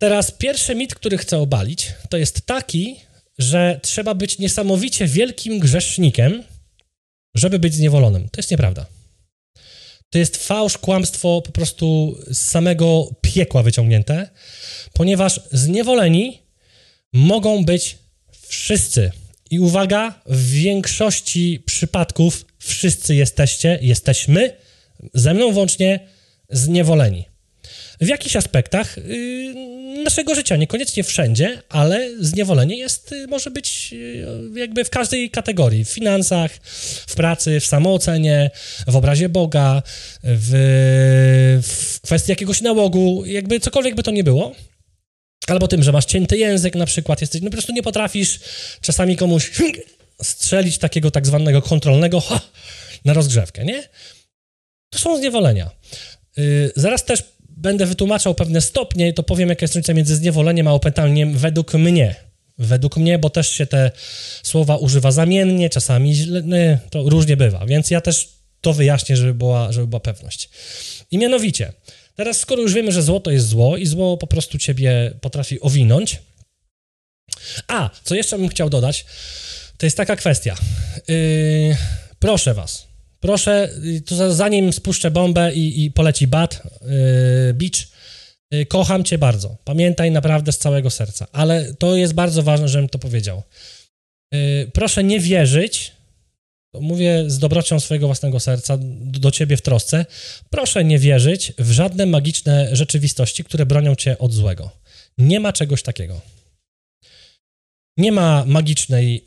Teraz 0.00 0.30
pierwszy 0.30 0.74
mit, 0.74 0.94
który 0.94 1.18
chcę 1.18 1.38
obalić, 1.38 1.92
to 2.08 2.16
jest 2.16 2.46
taki, 2.46 2.96
że 3.38 3.80
trzeba 3.82 4.14
być 4.14 4.38
niesamowicie 4.38 5.06
wielkim 5.06 5.58
grzesznikiem, 5.58 6.44
żeby 7.34 7.58
być 7.58 7.74
zniewolonym. 7.74 8.28
To 8.28 8.38
jest 8.38 8.50
nieprawda. 8.50 8.86
To 10.10 10.18
jest 10.18 10.36
fałsz, 10.36 10.78
kłamstwo 10.78 11.42
po 11.42 11.52
prostu 11.52 12.16
z 12.30 12.38
samego 12.38 13.08
piekła 13.20 13.62
wyciągnięte, 13.62 14.28
ponieważ 14.92 15.40
zniewoleni 15.52 16.42
mogą 17.12 17.64
być 17.64 17.98
wszyscy. 18.48 19.10
I 19.50 19.60
uwaga, 19.60 20.22
w 20.26 20.50
większości 20.50 21.62
przypadków 21.66 22.44
wszyscy 22.58 23.14
jesteście, 23.14 23.78
jesteśmy, 23.82 24.56
ze 25.14 25.34
mną 25.34 25.52
włącznie, 25.52 26.08
zniewoleni. 26.50 27.27
W 28.00 28.08
jakichś 28.08 28.36
aspektach 28.36 28.96
yy, 28.96 30.02
naszego 30.04 30.34
życia, 30.34 30.56
niekoniecznie 30.56 31.04
wszędzie, 31.04 31.62
ale 31.68 32.08
zniewolenie 32.20 32.76
jest, 32.76 33.10
yy, 33.10 33.26
może 33.26 33.50
być 33.50 33.92
yy, 33.92 34.60
jakby 34.60 34.84
w 34.84 34.90
każdej 34.90 35.30
kategorii, 35.30 35.84
w 35.84 35.88
finansach, 35.88 36.50
w 37.06 37.14
pracy, 37.14 37.60
w 37.60 37.66
samoocenie, 37.66 38.50
w 38.86 38.96
obrazie 38.96 39.28
Boga, 39.28 39.82
w, 40.22 40.50
w 41.62 42.00
kwestii 42.00 42.32
jakiegoś 42.32 42.60
nałogu, 42.60 43.24
jakby 43.26 43.60
cokolwiek 43.60 43.94
by 43.94 44.02
to 44.02 44.10
nie 44.10 44.24
było. 44.24 44.54
Albo 45.46 45.68
tym, 45.68 45.82
że 45.82 45.92
masz 45.92 46.04
cięty 46.04 46.38
język 46.38 46.74
na 46.74 46.86
przykład, 46.86 47.20
jesteś, 47.20 47.42
no 47.42 47.46
po 47.50 47.52
prostu 47.52 47.72
nie 47.72 47.82
potrafisz 47.82 48.40
czasami 48.80 49.16
komuś 49.16 49.50
strzelić 50.22 50.78
takiego 50.78 51.10
tak 51.10 51.26
zwanego 51.26 51.62
kontrolnego 51.62 52.20
ha, 52.20 52.40
na 53.04 53.12
rozgrzewkę, 53.12 53.64
nie? 53.64 53.88
To 54.90 54.98
są 54.98 55.16
zniewolenia. 55.16 55.70
Yy, 56.36 56.72
zaraz 56.76 57.04
też 57.04 57.22
będę 57.58 57.86
wytłumaczał 57.86 58.34
pewne 58.34 58.60
stopnie, 58.60 59.12
to 59.12 59.22
powiem, 59.22 59.48
jaka 59.48 59.64
jest 59.64 59.74
różnica 59.74 59.94
między 59.94 60.16
zniewoleniem 60.16 60.68
a 60.68 60.72
opętaniem 60.72 61.38
według 61.38 61.74
mnie. 61.74 62.14
Według 62.58 62.96
mnie, 62.96 63.18
bo 63.18 63.30
też 63.30 63.48
się 63.52 63.66
te 63.66 63.90
słowa 64.42 64.76
używa 64.76 65.12
zamiennie, 65.12 65.70
czasami 65.70 66.14
źle, 66.14 66.42
no, 66.44 66.56
to 66.90 67.02
różnie 67.02 67.36
bywa, 67.36 67.66
więc 67.66 67.90
ja 67.90 68.00
też 68.00 68.28
to 68.60 68.72
wyjaśnię, 68.72 69.16
żeby 69.16 69.34
była, 69.34 69.72
żeby 69.72 69.86
była 69.86 70.00
pewność. 70.00 70.50
I 71.10 71.18
mianowicie, 71.18 71.72
teraz 72.16 72.38
skoro 72.38 72.62
już 72.62 72.74
wiemy, 72.74 72.92
że 72.92 73.02
zło 73.02 73.20
to 73.20 73.30
jest 73.30 73.48
zło 73.48 73.76
i 73.76 73.86
zło 73.86 74.16
po 74.16 74.26
prostu 74.26 74.58
ciebie 74.58 75.12
potrafi 75.20 75.60
owinąć, 75.60 76.18
a, 77.68 77.90
co 78.04 78.14
jeszcze 78.14 78.38
bym 78.38 78.48
chciał 78.48 78.70
dodać, 78.70 79.04
to 79.76 79.86
jest 79.86 79.96
taka 79.96 80.16
kwestia. 80.16 80.56
Yy, 81.08 81.76
proszę 82.18 82.54
was, 82.54 82.87
Proszę, 83.20 83.70
y, 83.84 84.00
to 84.00 84.34
zanim 84.34 84.72
spuszczę 84.72 85.10
bombę 85.10 85.54
i, 85.54 85.84
i 85.84 85.90
poleci 85.90 86.26
bat, 86.26 86.62
yy, 86.82 87.54
beach, 87.54 87.88
yy, 88.50 88.66
kocham 88.66 89.04
cię 89.04 89.18
bardzo. 89.18 89.56
Pamiętaj 89.64 90.10
naprawdę 90.10 90.52
z 90.52 90.58
całego 90.58 90.90
serca. 90.90 91.26
Ale 91.32 91.74
to 91.74 91.96
jest 91.96 92.14
bardzo 92.14 92.42
ważne, 92.42 92.68
żebym 92.68 92.88
to 92.88 92.98
powiedział. 92.98 93.42
Yy, 94.32 94.70
proszę 94.72 95.04
nie 95.04 95.20
wierzyć, 95.20 95.92
mówię 96.80 97.24
z 97.26 97.38
dobrocią 97.38 97.80
swojego 97.80 98.06
własnego 98.06 98.40
serca 98.40 98.76
do, 98.76 99.20
do 99.20 99.30
ciebie 99.30 99.56
w 99.56 99.62
trosce, 99.62 100.06
proszę 100.50 100.84
nie 100.84 100.98
wierzyć 100.98 101.52
w 101.58 101.70
żadne 101.70 102.06
magiczne 102.06 102.76
rzeczywistości, 102.76 103.44
które 103.44 103.66
bronią 103.66 103.94
cię 103.94 104.18
od 104.18 104.32
złego. 104.32 104.70
Nie 105.18 105.40
ma 105.40 105.52
czegoś 105.52 105.82
takiego. 105.82 106.20
Nie 107.98 108.12
ma 108.12 108.44
magicznej, 108.46 109.24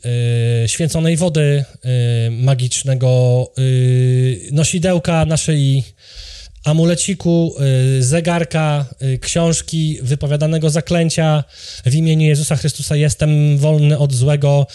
y, 0.64 0.68
święconej 0.68 1.16
wody, 1.16 1.64
y, 2.26 2.30
magicznego 2.30 3.52
y, 3.58 4.48
nosidełka 4.52 5.24
na 5.24 5.36
szyi, 5.36 5.84
amuleciku, 6.64 7.54
zegarka, 8.00 8.86
książki, 9.20 9.98
wypowiadanego 10.02 10.70
zaklęcia. 10.70 11.44
W 11.86 11.94
imieniu 11.94 12.26
Jezusa 12.26 12.56
Chrystusa 12.56 12.96
jestem 12.96 13.58
wolny 13.58 13.98
od 13.98 14.12
złego, 14.12 14.66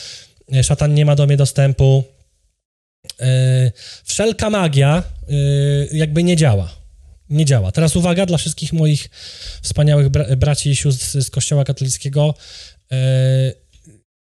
szatan 0.63 0.93
nie 0.93 1.05
ma 1.05 1.15
do 1.15 1.25
mnie 1.25 1.37
dostępu. 1.37 2.03
Wszelka 4.03 4.49
magia 4.49 5.03
jakby 5.91 6.23
nie 6.23 6.35
działa. 6.35 6.71
Nie 7.29 7.45
działa. 7.45 7.71
Teraz 7.71 7.95
uwaga 7.95 8.25
dla 8.25 8.37
wszystkich 8.37 8.73
moich 8.73 9.09
wspaniałych 9.61 10.09
bra 10.09 10.35
braci 10.35 10.69
i 10.69 10.75
sióstr 10.75 11.21
z 11.21 11.29
Kościoła 11.29 11.63
katolickiego 11.63 12.33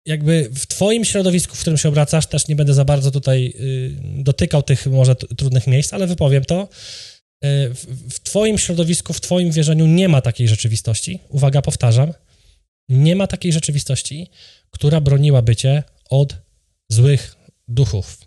jakby 0.05 0.49
w 0.55 0.67
twoim 0.67 1.05
środowisku, 1.05 1.55
w 1.55 1.59
którym 1.59 1.77
się 1.77 1.89
obracasz, 1.89 2.27
też 2.27 2.47
nie 2.47 2.55
będę 2.55 2.73
za 2.73 2.85
bardzo 2.85 3.11
tutaj 3.11 3.53
y, 3.59 3.95
dotykał 4.23 4.63
tych 4.63 4.87
może 4.87 5.15
trudnych 5.15 5.67
miejsc, 5.67 5.93
ale 5.93 6.07
wypowiem 6.07 6.45
to. 6.45 6.63
Y, 6.63 7.73
w, 8.09 8.19
twoim 8.23 8.57
środowisku, 8.57 9.13
w 9.13 9.21
twoim 9.21 9.51
wierzeniu 9.51 9.85
nie 9.85 10.09
ma 10.09 10.21
takiej 10.21 10.47
rzeczywistości. 10.47 11.19
Uwaga, 11.29 11.61
powtarzam. 11.61 12.13
Nie 12.89 13.15
ma 13.15 13.27
takiej 13.27 13.53
rzeczywistości, 13.53 14.29
która 14.69 15.01
broniłaby 15.01 15.55
cię 15.55 15.83
od 16.09 16.35
złych 16.89 17.35
duchów. 17.67 18.17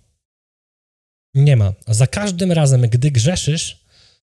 Nie 1.35 1.57
ma. 1.57 1.73
Za 1.89 2.07
każdym 2.07 2.53
razem, 2.53 2.83
gdy 2.83 3.11
grzeszysz, 3.11 3.85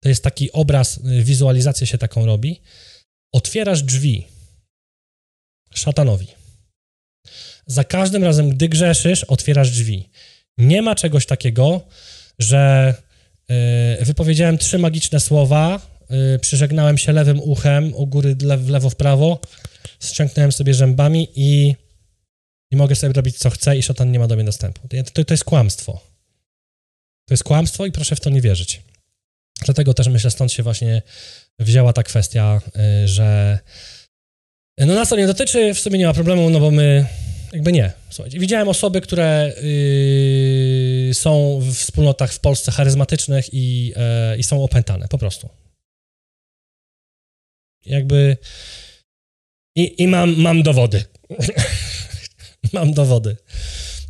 to 0.02 0.08
jest 0.08 0.24
taki 0.24 0.52
obraz, 0.52 0.98
y, 0.98 1.22
wizualizacja 1.22 1.86
się 1.86 1.98
taką 1.98 2.26
robi, 2.26 2.60
otwierasz 3.32 3.82
drzwi 3.82 4.26
szatanowi 5.74 6.39
za 7.66 7.84
każdym 7.84 8.24
razem, 8.24 8.50
gdy 8.50 8.68
grzeszysz, 8.68 9.24
otwierasz 9.24 9.70
drzwi. 9.70 10.10
Nie 10.58 10.82
ma 10.82 10.94
czegoś 10.94 11.26
takiego, 11.26 11.86
że 12.38 12.94
yy, 13.48 14.04
wypowiedziałem 14.04 14.58
trzy 14.58 14.78
magiczne 14.78 15.20
słowa, 15.20 15.80
yy, 16.10 16.38
przyżegnałem 16.38 16.98
się 16.98 17.12
lewym 17.12 17.40
uchem, 17.40 17.94
u 17.94 18.06
góry 18.06 18.36
w 18.58 18.68
lewo, 18.68 18.90
w 18.90 18.96
prawo, 18.96 19.40
strzęknąłem 20.00 20.52
sobie 20.52 20.74
zębami 20.74 21.28
i, 21.34 21.74
i 22.70 22.76
mogę 22.76 22.94
sobie 22.94 23.12
robić 23.12 23.38
co 23.38 23.50
chcę 23.50 23.76
i 23.76 23.82
szatan 23.82 24.12
nie 24.12 24.18
ma 24.18 24.26
do 24.26 24.36
mnie 24.36 24.44
dostępu. 24.44 24.88
To, 25.12 25.24
to 25.24 25.34
jest 25.34 25.44
kłamstwo. 25.44 25.92
To 27.28 27.34
jest 27.34 27.44
kłamstwo 27.44 27.86
i 27.86 27.92
proszę 27.92 28.16
w 28.16 28.20
to 28.20 28.30
nie 28.30 28.40
wierzyć. 28.40 28.82
Dlatego 29.64 29.94
też 29.94 30.08
myślę, 30.08 30.30
stąd 30.30 30.52
się 30.52 30.62
właśnie 30.62 31.02
wzięła 31.58 31.92
ta 31.92 32.02
kwestia, 32.02 32.60
yy, 32.76 33.08
że 33.08 33.58
no 34.86 34.94
nas 34.94 35.08
to 35.08 35.16
nie 35.16 35.26
dotyczy, 35.26 35.74
w 35.74 35.80
sumie 35.80 35.98
nie 35.98 36.06
ma 36.06 36.14
problemu, 36.14 36.50
no 36.50 36.60
bo 36.60 36.70
my 36.70 37.06
jakby 37.52 37.72
nie. 37.72 37.92
Słuchajcie, 38.10 38.38
widziałem 38.38 38.68
osoby, 38.68 39.00
które 39.00 39.52
yy, 41.08 41.14
są 41.14 41.60
w 41.62 41.74
wspólnotach 41.74 42.32
w 42.32 42.40
Polsce 42.40 42.72
charyzmatycznych 42.72 43.54
i, 43.54 43.86
yy, 43.86 44.38
i 44.38 44.42
są 44.42 44.64
opętane, 44.64 45.08
po 45.08 45.18
prostu. 45.18 45.48
Jakby. 47.86 48.36
I, 49.76 50.02
i 50.02 50.08
mam, 50.08 50.36
mam 50.36 50.62
dowody. 50.62 51.04
mam 52.72 52.92
dowody. 52.94 53.36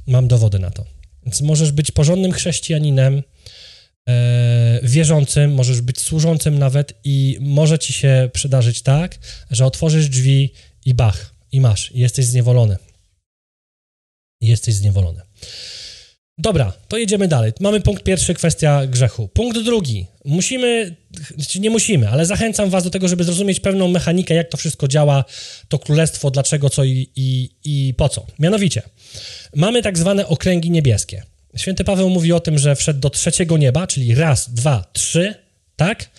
Mam 0.06 0.28
dowody 0.28 0.58
na 0.58 0.70
to. 0.70 0.84
Więc 1.24 1.40
możesz 1.40 1.72
być 1.72 1.90
porządnym 1.90 2.32
chrześcijaninem, 2.32 3.22
wierzącym, 4.82 5.54
możesz 5.54 5.80
być 5.80 6.00
służącym 6.00 6.58
nawet 6.58 6.92
i 7.04 7.38
może 7.40 7.78
ci 7.78 7.92
się 7.92 8.30
przydarzyć 8.32 8.82
tak, 8.82 9.18
że 9.50 9.66
otworzysz 9.66 10.08
drzwi 10.08 10.52
i 10.84 10.94
bach, 10.94 11.34
i 11.52 11.60
masz, 11.60 11.92
i 11.92 12.00
jesteś 12.00 12.24
zniewolony 12.24 12.76
jesteś 14.40 14.74
zniewolony. 14.74 15.20
Dobra, 16.38 16.72
to 16.88 16.98
jedziemy 16.98 17.28
dalej. 17.28 17.52
Mamy 17.60 17.80
punkt 17.80 18.02
pierwszy, 18.02 18.34
kwestia 18.34 18.86
grzechu. 18.86 19.28
Punkt 19.28 19.58
drugi. 19.58 20.06
Musimy, 20.24 20.96
znaczy 21.36 21.60
nie 21.60 21.70
musimy, 21.70 22.08
ale 22.08 22.26
zachęcam 22.26 22.70
was 22.70 22.84
do 22.84 22.90
tego, 22.90 23.08
żeby 23.08 23.24
zrozumieć 23.24 23.60
pewną 23.60 23.88
mechanikę, 23.88 24.34
jak 24.34 24.48
to 24.48 24.56
wszystko 24.56 24.88
działa, 24.88 25.24
to 25.68 25.78
królestwo, 25.78 26.30
dlaczego, 26.30 26.70
co 26.70 26.84
i, 26.84 27.10
i, 27.16 27.50
i 27.64 27.94
po 27.94 28.08
co. 28.08 28.26
Mianowicie, 28.38 28.82
mamy 29.54 29.82
tak 29.82 29.98
zwane 29.98 30.26
okręgi 30.26 30.70
niebieskie. 30.70 31.22
Święty 31.56 31.84
Paweł 31.84 32.10
mówi 32.10 32.32
o 32.32 32.40
tym, 32.40 32.58
że 32.58 32.76
wszedł 32.76 33.00
do 33.00 33.10
trzeciego 33.10 33.58
nieba, 33.58 33.86
czyli 33.86 34.14
raz, 34.14 34.50
dwa, 34.50 34.90
trzy, 34.92 35.34
tak? 35.76 36.10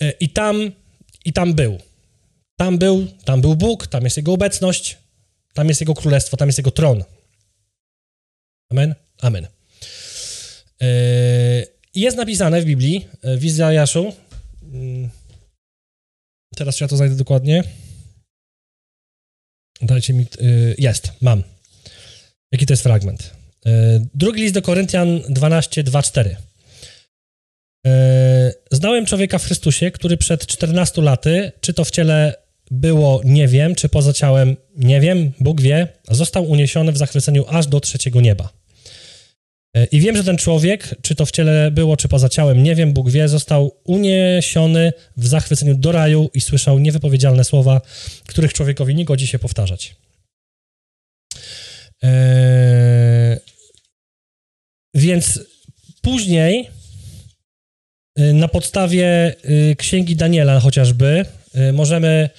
E, 0.00 0.10
I 0.10 0.28
tam, 0.28 0.72
i 1.24 1.32
tam 1.32 1.54
był. 1.54 1.78
Tam 2.56 2.78
był, 2.78 3.06
tam 3.24 3.40
był 3.40 3.56
Bóg, 3.56 3.86
tam 3.86 4.04
jest 4.04 4.16
Jego 4.16 4.32
obecność, 4.32 4.98
tam 5.54 5.68
jest 5.68 5.80
Jego 5.80 5.94
królestwo, 5.94 6.36
tam 6.36 6.48
jest 6.48 6.58
Jego 6.58 6.70
tron. 6.70 7.04
Amen? 8.70 8.94
Amen. 9.20 9.46
I 11.94 12.00
jest 12.00 12.16
napisane 12.16 12.62
w 12.62 12.64
Biblii, 12.64 13.08
e, 13.22 13.36
w 13.36 13.44
Izajaszu, 13.44 14.12
mm, 14.62 15.10
teraz 16.56 16.80
ja 16.80 16.88
to 16.88 16.96
znajdę 16.96 17.16
dokładnie, 17.16 17.64
dajcie 19.82 20.14
mi, 20.14 20.26
jest, 20.78 21.12
mam. 21.20 21.42
Jaki 22.52 22.66
to 22.66 22.72
jest 22.72 22.82
fragment? 22.82 23.39
E, 23.66 23.70
drugi 24.14 24.42
list 24.42 24.54
do 24.54 24.62
Koryntian 24.62 25.20
12, 25.28 25.82
2, 25.82 26.02
4. 26.02 26.36
Znałem 28.70 29.06
człowieka 29.06 29.38
w 29.38 29.44
Chrystusie, 29.44 29.90
który 29.90 30.16
przed 30.16 30.46
14 30.46 31.02
laty, 31.02 31.52
czy 31.60 31.74
to 31.74 31.84
w 31.84 31.90
ciele 31.90 32.34
było 32.70 33.20
nie 33.24 33.48
wiem, 33.48 33.74
czy 33.74 33.88
poza 33.88 34.12
ciałem 34.12 34.56
nie 34.76 35.00
wiem, 35.00 35.32
Bóg 35.40 35.60
wie, 35.60 35.88
został 36.10 36.50
uniesiony 36.50 36.92
w 36.92 36.98
zachwyceniu 36.98 37.44
aż 37.48 37.66
do 37.66 37.80
trzeciego 37.80 38.20
nieba. 38.20 38.52
E, 39.76 39.84
I 39.84 40.00
wiem, 40.00 40.16
że 40.16 40.24
ten 40.24 40.36
człowiek, 40.36 40.94
czy 41.02 41.14
to 41.14 41.26
w 41.26 41.30
ciele 41.30 41.70
było, 41.70 41.96
czy 41.96 42.08
poza 42.08 42.28
ciałem, 42.28 42.62
nie 42.62 42.74
wiem, 42.74 42.92
Bóg 42.92 43.10
wie, 43.10 43.28
został 43.28 43.76
uniesiony 43.84 44.92
w 45.16 45.26
zachwyceniu 45.26 45.74
do 45.74 45.92
raju 45.92 46.30
i 46.34 46.40
słyszał 46.40 46.78
niewypowiedzialne 46.78 47.44
słowa, 47.44 47.80
których 48.26 48.52
człowiekowi 48.52 48.94
nie 48.94 49.04
godzi 49.04 49.26
się 49.26 49.38
powtarzać. 49.38 49.94
Eee, 52.02 53.38
więc 54.94 55.40
później, 56.02 56.70
y, 58.18 58.32
na 58.32 58.48
podstawie 58.48 59.34
y, 59.70 59.76
księgi 59.76 60.16
Daniela 60.16 60.60
chociażby, 60.60 61.24
możemy 61.72 62.30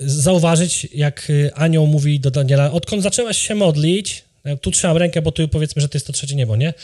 zauważyć, 0.00 0.88
jak 0.94 1.32
anioł 1.54 1.86
mówi 1.86 2.20
do 2.20 2.30
Daniela, 2.30 2.72
odkąd 2.72 3.02
zaczęłaś 3.02 3.38
się 3.38 3.54
modlić, 3.54 4.24
tu 4.60 4.70
trzymam 4.70 4.96
rękę, 4.96 5.22
bo 5.22 5.32
tu 5.32 5.48
powiedzmy, 5.48 5.82
że 5.82 5.88
to 5.88 5.96
jest 5.96 6.06
to 6.06 6.12
trzecie 6.12 6.34
niebo, 6.34 6.56
nie? 6.56 6.74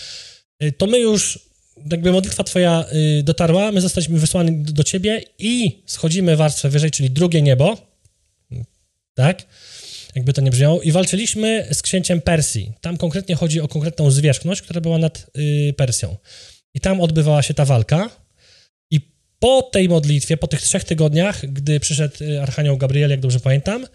To 0.79 0.87
my 0.87 0.99
już, 0.99 1.39
jakby 1.91 2.13
modlitwa 2.13 2.45
twoja 2.45 2.85
dotarła, 3.23 3.73
my 3.73 3.81
zostaliśmy 3.81 4.19
wysłani 4.19 4.63
do 4.63 4.85
ciebie 4.85 5.23
i 5.39 5.83
schodzimy 5.87 6.37
warstwę 6.37 6.69
wyżej, 6.69 6.91
czyli 6.91 7.11
drugie 7.11 7.43
niebo, 7.43 7.79
tak? 9.15 9.47
Jakby 10.17 10.33
to 10.33 10.41
nie 10.41 10.51
brzmiało, 10.51 10.83
i 10.83 10.93
walczyliśmy 10.93 11.69
z 11.73 11.83
księciem 11.83 12.21
Persji. 12.21 12.73
Tam 12.81 12.97
konkretnie 12.97 13.35
chodzi 13.35 13.61
o 13.61 13.69
konkretną 13.69 14.11
zwierzchność, 14.11 14.63
która 14.63 14.81
była 14.81 14.99
nad 14.99 15.31
y, 15.39 15.75
Persją. 15.77 16.17
I 16.75 16.81
tam 16.81 17.01
odbywała 17.01 17.43
się 17.43 17.55
ta 17.55 17.65
walka. 17.65 18.11
I 18.91 19.01
po 19.39 19.63
tej 19.63 19.89
modlitwie, 19.89 20.37
po 20.37 20.47
tych 20.47 20.63
trzech 20.63 20.85
tygodniach, 20.85 21.47
gdy 21.47 21.81
przyszedł 21.81 22.25
y, 22.25 22.43
Archanioł 22.43 22.77
Gabriel, 22.77 23.11
jak 23.11 23.21
dobrze 23.21 23.41
pamiętam, 23.41 23.87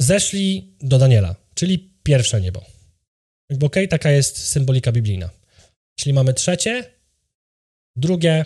zeszli 0.00 0.76
do 0.80 0.98
Daniela, 0.98 1.36
czyli 1.54 1.94
pierwsze 2.02 2.40
niebo. 2.40 2.64
Jakby 3.50 3.66
okej, 3.66 3.84
okay, 3.84 3.88
taka 3.88 4.10
jest 4.10 4.38
symbolika 4.38 4.92
biblijna. 4.92 5.30
Czyli 5.98 6.12
mamy 6.12 6.34
trzecie, 6.34 6.90
drugie 7.96 8.44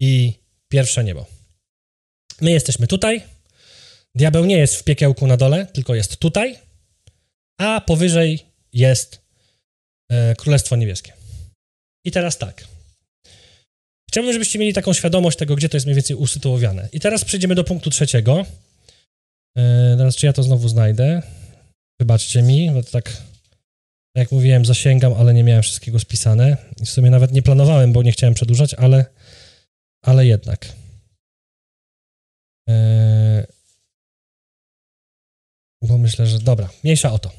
i 0.00 0.32
pierwsze 0.68 1.04
niebo. 1.04 1.26
My 2.40 2.50
jesteśmy 2.50 2.86
tutaj, 2.86 3.22
Diabeł 4.14 4.44
nie 4.44 4.58
jest 4.58 4.76
w 4.76 4.84
piekiełku 4.84 5.26
na 5.26 5.36
dole, 5.36 5.66
tylko 5.66 5.94
jest 5.94 6.16
tutaj, 6.16 6.58
a 7.60 7.80
powyżej 7.80 8.46
jest 8.72 9.22
e, 10.10 10.34
Królestwo 10.34 10.76
Niebieskie. 10.76 11.12
I 12.04 12.10
teraz 12.10 12.38
tak. 12.38 12.64
Chciałbym, 14.08 14.32
żebyście 14.32 14.58
mieli 14.58 14.72
taką 14.72 14.92
świadomość 14.92 15.38
tego, 15.38 15.56
gdzie 15.56 15.68
to 15.68 15.76
jest 15.76 15.86
mniej 15.86 15.96
więcej 15.96 16.16
usytuowane. 16.16 16.88
I 16.92 17.00
teraz 17.00 17.24
przejdziemy 17.24 17.54
do 17.54 17.64
punktu 17.64 17.90
trzeciego. 17.90 18.46
E, 19.58 19.94
teraz, 19.98 20.16
czy 20.16 20.26
ja 20.26 20.32
to 20.32 20.42
znowu 20.42 20.68
znajdę? 20.68 21.22
Wybaczcie 22.00 22.42
mi, 22.42 22.70
bo 22.70 22.82
to 22.82 22.90
tak, 22.90 23.22
jak 24.16 24.32
mówiłem, 24.32 24.64
zasięgam, 24.64 25.12
ale 25.14 25.34
nie 25.34 25.44
miałem 25.44 25.62
wszystkiego 25.62 25.98
spisane. 25.98 26.56
I 26.82 26.86
w 26.86 26.90
sumie 26.90 27.10
nawet 27.10 27.32
nie 27.32 27.42
planowałem, 27.42 27.92
bo 27.92 28.02
nie 28.02 28.12
chciałem 28.12 28.34
przedłużać, 28.34 28.74
ale, 28.74 29.04
ale 30.04 30.26
jednak. 30.26 30.72
E, 32.68 33.46
bo 35.82 35.98
myślę, 35.98 36.26
że 36.26 36.38
dobra, 36.38 36.68
mniejsza 36.84 37.12
o 37.12 37.18
to. 37.18 37.30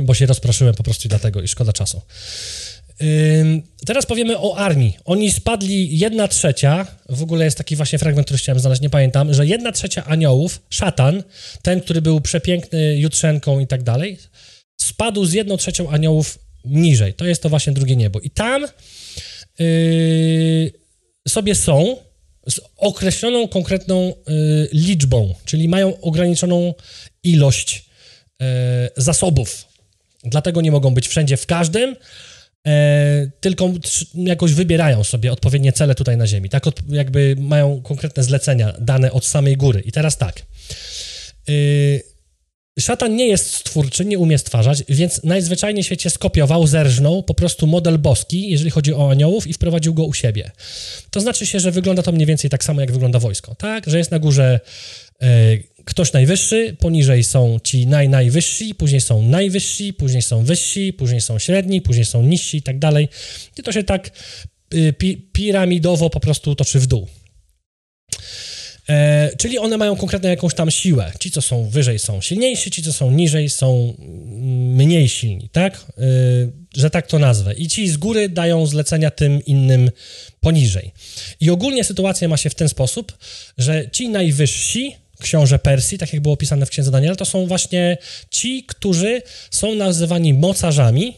Bo 0.00 0.14
się 0.14 0.26
rozproszyłem 0.26 0.74
po 0.74 0.82
prostu 0.82 1.08
i 1.08 1.08
dlatego, 1.08 1.42
i 1.42 1.48
szkoda 1.48 1.72
czasu. 1.72 2.02
teraz 3.86 4.06
powiemy 4.06 4.38
o 4.38 4.56
armii. 4.56 4.96
Oni 5.04 5.32
spadli 5.32 5.98
jedna 5.98 6.28
trzecia, 6.28 6.86
w 7.08 7.22
ogóle 7.22 7.44
jest 7.44 7.58
taki 7.58 7.76
właśnie 7.76 7.98
fragment, 7.98 8.26
który 8.26 8.38
chciałem 8.38 8.60
znaleźć, 8.60 8.82
nie 8.82 8.90
pamiętam, 8.90 9.34
że 9.34 9.46
jedna 9.46 9.72
trzecia 9.72 10.04
aniołów, 10.04 10.62
szatan, 10.70 11.22
ten, 11.62 11.80
który 11.80 12.02
był 12.02 12.20
przepiękny 12.20 12.96
jutrzenką 12.96 13.60
i 13.60 13.66
tak 13.66 13.82
dalej, 13.82 14.18
spadł 14.80 15.24
z 15.24 15.32
jedną 15.32 15.56
trzecią 15.56 15.90
aniołów 15.90 16.38
niżej. 16.64 17.14
To 17.14 17.24
jest 17.24 17.42
to 17.42 17.48
właśnie 17.48 17.72
drugie 17.72 17.96
niebo. 17.96 18.20
I 18.20 18.30
tam 18.30 18.66
yy, 19.58 20.72
sobie 21.28 21.54
są 21.54 21.96
z 22.48 22.60
określoną 22.76 23.48
konkretną 23.48 24.12
y, 24.28 24.68
liczbą, 24.72 25.34
czyli 25.44 25.68
mają 25.68 26.00
ograniczoną 26.00 26.74
ilość 27.26 27.84
y, 28.42 28.44
zasobów. 28.96 29.64
Dlatego 30.24 30.60
nie 30.60 30.70
mogą 30.70 30.94
być 30.94 31.08
wszędzie 31.08 31.36
w 31.36 31.46
każdym, 31.46 31.90
y, 32.68 33.30
tylko 33.40 33.72
jakoś 34.14 34.52
wybierają 34.52 35.04
sobie 35.04 35.32
odpowiednie 35.32 35.72
cele 35.72 35.94
tutaj 35.94 36.16
na 36.16 36.26
Ziemi. 36.26 36.48
Tak 36.48 36.64
jakby 36.88 37.36
mają 37.38 37.82
konkretne 37.82 38.22
zlecenia 38.22 38.72
dane 38.78 39.12
od 39.12 39.26
samej 39.26 39.56
góry. 39.56 39.80
I 39.80 39.92
teraz 39.92 40.18
tak. 40.18 40.42
Y, 41.48 42.16
Szatan 42.80 43.16
nie 43.16 43.28
jest 43.28 43.54
stwórczy, 43.54 44.04
nie 44.04 44.18
umie 44.18 44.38
stwarzać, 44.38 44.84
więc 44.88 45.24
najzwyczajniej 45.24 45.82
w 45.82 45.86
świecie 45.86 46.10
skopiował, 46.10 46.66
zerżnął 46.66 47.22
po 47.22 47.34
prostu 47.34 47.66
model 47.66 47.98
boski, 47.98 48.50
jeżeli 48.50 48.70
chodzi 48.70 48.94
o 48.94 49.10
aniołów 49.10 49.46
i 49.46 49.52
wprowadził 49.52 49.94
go 49.94 50.04
u 50.04 50.14
siebie. 50.14 50.50
To 51.10 51.20
znaczy 51.20 51.46
się, 51.46 51.60
że 51.60 51.70
wygląda 51.70 52.02
to 52.02 52.12
mniej 52.12 52.26
więcej 52.26 52.50
tak 52.50 52.64
samo, 52.64 52.80
jak 52.80 52.92
wygląda 52.92 53.18
wojsko, 53.18 53.54
tak? 53.54 53.90
Że 53.90 53.98
jest 53.98 54.10
na 54.10 54.18
górze 54.18 54.44
e, 54.54 54.60
ktoś 55.84 56.12
najwyższy, 56.12 56.76
poniżej 56.80 57.24
są 57.24 57.58
ci 57.64 57.86
naj, 57.86 58.08
najwyżsi, 58.08 58.74
później 58.74 59.00
są 59.00 59.22
najwyżsi, 59.22 59.92
później 59.92 60.22
są 60.22 60.44
wyżsi, 60.44 60.92
później 60.92 61.20
są 61.20 61.38
średni, 61.38 61.80
później 61.80 62.04
są 62.04 62.22
niżsi 62.22 62.56
i 62.56 62.62
tak 62.62 62.78
dalej. 62.78 63.08
I 63.58 63.62
to 63.62 63.72
się 63.72 63.84
tak 63.84 64.10
y, 64.74 64.92
pi, 64.92 65.16
piramidowo 65.32 66.10
po 66.10 66.20
prostu 66.20 66.54
toczy 66.54 66.80
w 66.80 66.86
dół. 66.86 67.08
E, 68.88 69.30
czyli 69.38 69.58
one 69.58 69.76
mają 69.76 69.96
konkretną 69.96 70.28
jakąś 70.28 70.54
tam 70.54 70.70
siłę. 70.70 71.12
Ci, 71.20 71.30
co 71.30 71.42
są 71.42 71.68
wyżej, 71.68 71.98
są 71.98 72.20
silniejsi, 72.20 72.70
ci, 72.70 72.82
co 72.82 72.92
są 72.92 73.10
niżej, 73.10 73.50
są 73.50 73.94
mniej 74.74 75.08
silni, 75.08 75.48
tak? 75.52 75.74
E, 75.74 76.02
że 76.76 76.90
tak 76.90 77.06
to 77.06 77.18
nazwę. 77.18 77.54
I 77.54 77.68
ci 77.68 77.88
z 77.88 77.96
góry 77.96 78.28
dają 78.28 78.66
zlecenia 78.66 79.10
tym 79.10 79.44
innym 79.44 79.90
poniżej. 80.40 80.92
I 81.40 81.50
ogólnie 81.50 81.84
sytuacja 81.84 82.28
ma 82.28 82.36
się 82.36 82.50
w 82.50 82.54
ten 82.54 82.68
sposób, 82.68 83.18
że 83.58 83.90
ci 83.90 84.08
najwyżsi, 84.08 84.96
książę 85.22 85.58
Persji, 85.58 85.98
tak 85.98 86.12
jak 86.12 86.22
było 86.22 86.34
opisane 86.34 86.66
w 86.66 86.70
księdze 86.70 86.90
Daniela, 86.90 87.16
to 87.16 87.24
są 87.24 87.46
właśnie 87.46 87.98
ci, 88.30 88.64
którzy 88.64 89.22
są 89.50 89.74
nazywani 89.74 90.34
mocarzami, 90.34 91.16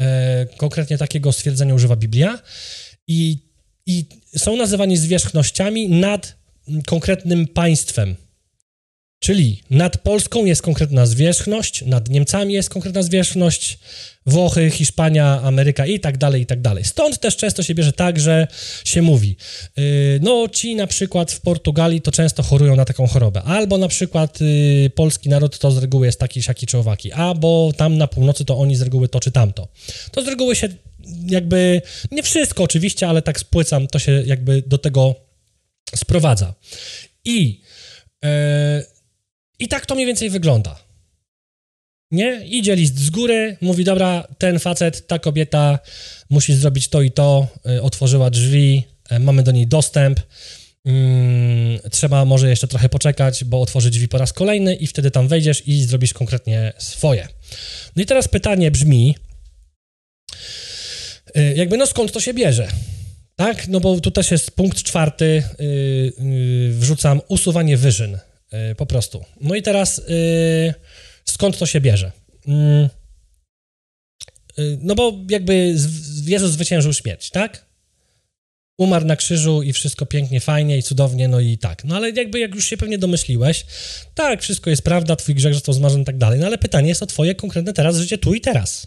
e, 0.00 0.46
konkretnie 0.56 0.98
takiego 0.98 1.32
stwierdzenia 1.32 1.74
używa 1.74 1.96
Biblia, 1.96 2.38
i, 3.08 3.38
i 3.86 4.04
są 4.36 4.56
nazywani 4.56 4.96
zwierzchnościami 4.96 5.88
nad 5.88 6.36
konkretnym 6.86 7.46
państwem. 7.46 8.16
Czyli 9.20 9.62
nad 9.70 9.98
Polską 9.98 10.44
jest 10.44 10.62
konkretna 10.62 11.06
zwierzchność, 11.06 11.84
nad 11.86 12.08
Niemcami 12.08 12.54
jest 12.54 12.70
konkretna 12.70 13.02
zwierzchność, 13.02 13.78
Włochy, 14.26 14.70
Hiszpania, 14.70 15.40
Ameryka 15.42 15.86
i 15.86 16.00
tak 16.00 16.18
dalej, 16.18 16.42
i 16.42 16.46
tak 16.46 16.60
dalej. 16.60 16.84
Stąd 16.84 17.20
też 17.20 17.36
często 17.36 17.62
się 17.62 17.74
bierze 17.74 17.92
tak, 17.92 18.20
że 18.20 18.46
się 18.84 19.02
mówi, 19.02 19.36
yy, 19.76 19.84
no 20.22 20.48
ci 20.48 20.76
na 20.76 20.86
przykład 20.86 21.32
w 21.32 21.40
Portugalii 21.40 22.00
to 22.00 22.12
często 22.12 22.42
chorują 22.42 22.76
na 22.76 22.84
taką 22.84 23.06
chorobę, 23.06 23.42
albo 23.42 23.78
na 23.78 23.88
przykład 23.88 24.40
yy, 24.40 24.90
polski 24.90 25.28
naród 25.28 25.58
to 25.58 25.70
z 25.70 25.78
reguły 25.78 26.06
jest 26.06 26.20
taki, 26.20 26.42
siaki 26.42 26.66
czy 26.66 26.78
owaki, 26.78 27.12
albo 27.12 27.72
tam 27.76 27.98
na 27.98 28.06
północy 28.06 28.44
to 28.44 28.58
oni 28.58 28.76
z 28.76 28.82
reguły 28.82 29.08
to 29.08 29.20
czy 29.20 29.30
tamto. 29.30 29.68
To 30.12 30.24
z 30.24 30.28
reguły 30.28 30.56
się 30.56 30.68
jakby, 31.26 31.82
nie 32.10 32.22
wszystko 32.22 32.64
oczywiście, 32.64 33.08
ale 33.08 33.22
tak 33.22 33.40
spłycam, 33.40 33.86
to 33.86 33.98
się 33.98 34.22
jakby 34.26 34.62
do 34.66 34.78
tego 34.78 35.14
sprowadza. 35.96 36.54
I, 37.24 37.60
e, 38.24 38.97
I 39.58 39.68
tak 39.68 39.86
to 39.86 39.94
mniej 39.94 40.06
więcej 40.06 40.30
wygląda. 40.30 40.88
Nie? 42.10 42.46
Idzie 42.46 42.76
list 42.76 42.98
z 42.98 43.10
góry, 43.10 43.56
mówi, 43.60 43.84
dobra, 43.84 44.28
ten 44.38 44.58
facet, 44.58 45.06
ta 45.06 45.18
kobieta 45.18 45.78
musi 46.30 46.54
zrobić 46.54 46.88
to 46.88 47.02
i 47.02 47.10
to, 47.10 47.46
e, 47.66 47.82
otworzyła 47.82 48.30
drzwi, 48.30 48.82
e, 49.10 49.18
mamy 49.18 49.42
do 49.42 49.52
niej 49.52 49.66
dostęp, 49.66 50.20
mm, 50.84 51.78
trzeba 51.90 52.24
może 52.24 52.48
jeszcze 52.48 52.68
trochę 52.68 52.88
poczekać, 52.88 53.44
bo 53.44 53.60
otworzy 53.60 53.90
drzwi 53.90 54.08
po 54.08 54.18
raz 54.18 54.32
kolejny 54.32 54.74
i 54.74 54.86
wtedy 54.86 55.10
tam 55.10 55.28
wejdziesz 55.28 55.68
i 55.68 55.82
zrobisz 55.82 56.14
konkretnie 56.14 56.72
swoje. 56.78 57.28
No 57.96 58.02
i 58.02 58.06
teraz 58.06 58.28
pytanie 58.28 58.70
brzmi, 58.70 59.16
jakby 61.54 61.76
no 61.76 61.86
skąd 61.86 62.12
to 62.12 62.20
się 62.20 62.34
bierze? 62.34 62.68
Tak, 63.36 63.68
no 63.68 63.80
bo 63.80 64.00
tu 64.00 64.10
też 64.10 64.30
jest 64.30 64.50
punkt 64.50 64.82
czwarty, 64.82 65.42
wrzucam 66.70 67.20
usuwanie 67.28 67.76
wyżyn, 67.76 68.18
po 68.76 68.86
prostu. 68.86 69.24
No 69.40 69.54
i 69.54 69.62
teraz 69.62 69.98
y, 69.98 70.74
skąd 71.24 71.58
to 71.58 71.66
się 71.66 71.80
bierze? 71.80 72.12
Mm, 72.46 72.88
y, 74.58 74.78
no 74.82 74.94
bo 74.94 75.12
jakby 75.30 75.74
Jezus 76.24 76.50
zwyciężył 76.50 76.92
śmierć, 76.92 77.30
tak? 77.30 77.68
Umarł 78.78 79.06
na 79.06 79.16
krzyżu 79.16 79.62
i 79.62 79.72
wszystko 79.72 80.06
pięknie, 80.06 80.40
fajnie 80.40 80.78
i 80.78 80.82
cudownie, 80.82 81.28
no 81.28 81.40
i 81.40 81.58
tak. 81.58 81.84
No 81.84 81.96
ale 81.96 82.10
jakby, 82.10 82.38
jak 82.38 82.54
już 82.54 82.64
się 82.64 82.76
pewnie 82.76 82.98
domyśliłeś, 82.98 83.66
tak, 84.14 84.42
wszystko 84.42 84.70
jest 84.70 84.82
prawda, 84.82 85.16
twój 85.16 85.34
grzech 85.34 85.54
został 85.54 85.74
zmarzony 85.74 86.02
i 86.02 86.06
tak 86.06 86.18
dalej, 86.18 86.40
no 86.40 86.46
ale 86.46 86.58
pytanie 86.58 86.88
jest 86.88 87.02
o 87.02 87.06
twoje 87.06 87.34
konkretne 87.34 87.72
teraz 87.72 87.96
życie 87.96 88.18
tu 88.18 88.34
i 88.34 88.40
teraz. 88.40 88.86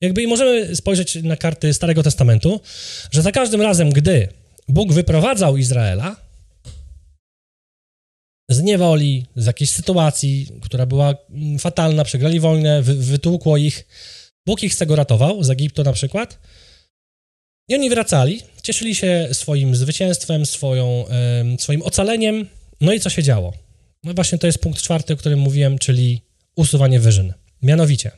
Jakby 0.00 0.22
i 0.22 0.26
możemy 0.26 0.76
spojrzeć 0.76 1.14
na 1.14 1.36
karty 1.36 1.74
Starego 1.74 2.02
Testamentu, 2.02 2.60
że 3.10 3.22
za 3.22 3.32
każdym 3.32 3.62
razem, 3.62 3.90
gdy 3.90 4.28
Bóg 4.68 4.92
wyprowadzał 4.92 5.56
Izraela 5.56 6.27
z 8.48 8.62
niewoli, 8.62 9.26
z 9.36 9.46
jakiejś 9.46 9.70
sytuacji, 9.70 10.48
która 10.62 10.86
była 10.86 11.14
mm, 11.30 11.58
fatalna, 11.58 12.04
przegrali 12.04 12.40
wojnę, 12.40 12.82
wy, 12.82 12.94
wytłukło 12.94 13.56
ich, 13.56 13.86
Bóg 14.46 14.62
ich 14.62 14.74
z 14.74 14.78
tego 14.78 14.96
ratował, 14.96 15.44
z 15.44 15.50
Egiptu 15.50 15.82
na 15.82 15.92
przykład, 15.92 16.38
i 17.68 17.74
oni 17.74 17.90
wracali, 17.90 18.42
cieszyli 18.62 18.94
się 18.94 19.28
swoim 19.32 19.76
zwycięstwem, 19.76 20.46
swoją, 20.46 21.04
swoim 21.58 21.82
ocaleniem, 21.82 22.46
no 22.80 22.92
i 22.92 23.00
co 23.00 23.10
się 23.10 23.22
działo? 23.22 23.52
No 24.04 24.14
właśnie 24.14 24.38
to 24.38 24.46
jest 24.46 24.58
punkt 24.58 24.82
czwarty, 24.82 25.12
o 25.12 25.16
którym 25.16 25.38
mówiłem, 25.38 25.78
czyli 25.78 26.22
usuwanie 26.56 27.00
wyżyn. 27.00 27.32
Mianowicie, 27.62 28.10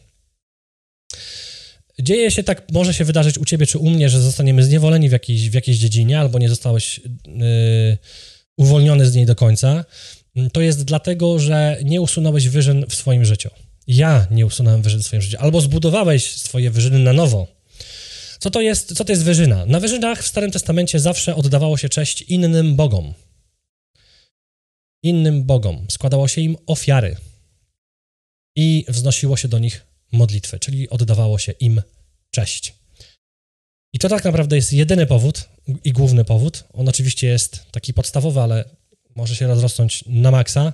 dzieje 2.02 2.30
się 2.30 2.42
tak, 2.42 2.72
może 2.72 2.94
się 2.94 3.04
wydarzyć 3.04 3.38
u 3.38 3.44
ciebie 3.44 3.66
czy 3.66 3.78
u 3.78 3.90
mnie, 3.90 4.08
że 4.08 4.20
zostaniemy 4.20 4.62
zniewoleni 4.62 5.08
w 5.08 5.12
jakiejś, 5.12 5.50
w 5.50 5.54
jakiejś 5.54 5.78
dziedzinie 5.78 6.20
albo 6.20 6.38
nie 6.38 6.48
zostałeś 6.48 7.00
yy, 7.26 7.98
uwolniony 8.56 9.06
z 9.06 9.14
niej 9.14 9.26
do 9.26 9.34
końca. 9.34 9.84
To 10.52 10.60
jest 10.60 10.84
dlatego, 10.84 11.38
że 11.38 11.78
nie 11.84 12.00
usunąłeś 12.00 12.48
wyżyn 12.48 12.86
w 12.88 12.94
swoim 12.94 13.24
życiu. 13.24 13.50
Ja 13.86 14.26
nie 14.30 14.46
usunąłem 14.46 14.82
wyżyn 14.82 15.02
w 15.02 15.06
swoim 15.06 15.22
życiu. 15.22 15.36
Albo 15.40 15.60
zbudowałeś 15.60 16.30
swoje 16.30 16.70
wyżyny 16.70 16.98
na 16.98 17.12
nowo. 17.12 17.46
Co 18.38 18.50
to 18.50 18.60
jest, 18.60 18.96
co 18.96 19.04
to 19.04 19.12
jest 19.12 19.24
wyżyna? 19.24 19.66
Na 19.66 19.80
wyżynach 19.80 20.22
w 20.22 20.26
Starym 20.26 20.50
Testamencie 20.50 21.00
zawsze 21.00 21.34
oddawało 21.34 21.76
się 21.76 21.88
cześć 21.88 22.22
innym 22.22 22.76
bogom. 22.76 23.14
Innym 25.02 25.44
bogom. 25.44 25.86
Składało 25.88 26.28
się 26.28 26.40
im 26.40 26.56
ofiary 26.66 27.16
i 28.56 28.84
wznosiło 28.88 29.36
się 29.36 29.48
do 29.48 29.58
nich 29.58 29.86
modlitwy, 30.12 30.58
czyli 30.58 30.90
oddawało 30.90 31.38
się 31.38 31.52
im 31.52 31.82
cześć. 32.30 32.74
I 33.92 33.98
to 33.98 34.08
tak 34.08 34.24
naprawdę 34.24 34.56
jest 34.56 34.72
jedyny 34.72 35.06
powód 35.06 35.48
i 35.84 35.92
główny 35.92 36.24
powód. 36.24 36.64
On 36.72 36.88
oczywiście 36.88 37.26
jest 37.26 37.66
taki 37.70 37.94
podstawowy, 37.94 38.40
ale 38.40 38.64
może 39.16 39.36
się 39.36 39.46
rozrosnąć 39.46 40.04
na 40.06 40.30
maksa. 40.30 40.72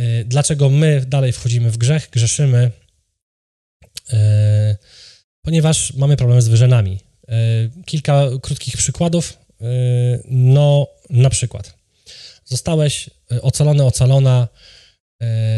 Y, 0.00 0.24
dlaczego 0.26 0.70
my 0.70 1.04
dalej 1.06 1.32
wchodzimy 1.32 1.70
w 1.70 1.76
grzech, 1.76 2.08
grzeszymy? 2.12 2.70
Y, 4.12 4.16
ponieważ 5.42 5.92
mamy 5.92 6.16
problem 6.16 6.42
z 6.42 6.48
wyżenami. 6.48 7.00
Y, 7.28 7.82
kilka 7.86 8.22
krótkich 8.42 8.76
przykładów. 8.76 9.38
No, 10.28 10.86
na 11.10 11.30
przykład, 11.30 11.74
zostałeś 12.44 13.10
ocalony, 13.42 13.84
ocalona, 13.84 14.48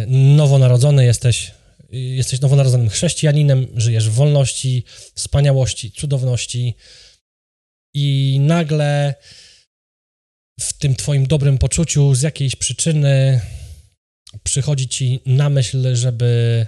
nowonarodzony 0.07 1.05
jesteś 1.05 1.53
jesteś 1.91 2.41
nowonarodzonym 2.41 2.89
chrześcijaninem, 2.89 3.67
żyjesz 3.77 4.09
w 4.11 4.13
wolności, 4.13 4.85
wspaniałości, 5.15 5.93
cudowności 5.93 6.75
i 7.95 8.39
nagle 8.41 9.15
w 10.61 10.73
tym 10.73 10.97
twoim 10.97 11.27
dobrym 11.27 11.59
poczuciu 11.59 12.15
z 12.15 12.23
jakiejś 12.23 12.57
przyczyny 12.57 13.41
przychodzi 14.43 14.89
ci 14.89 15.21
na 15.27 15.51
myśl, 15.51 15.97
żeby 15.97 16.67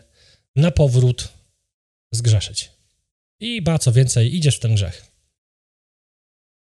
na 0.56 0.70
powrót 0.70 1.28
zgrzeszyć. 2.14 2.70
I 3.40 3.62
ba, 3.62 3.78
co 3.78 3.92
więcej, 3.92 4.36
idziesz 4.36 4.56
w 4.56 4.60
ten 4.60 4.74
grzech. 4.74 5.06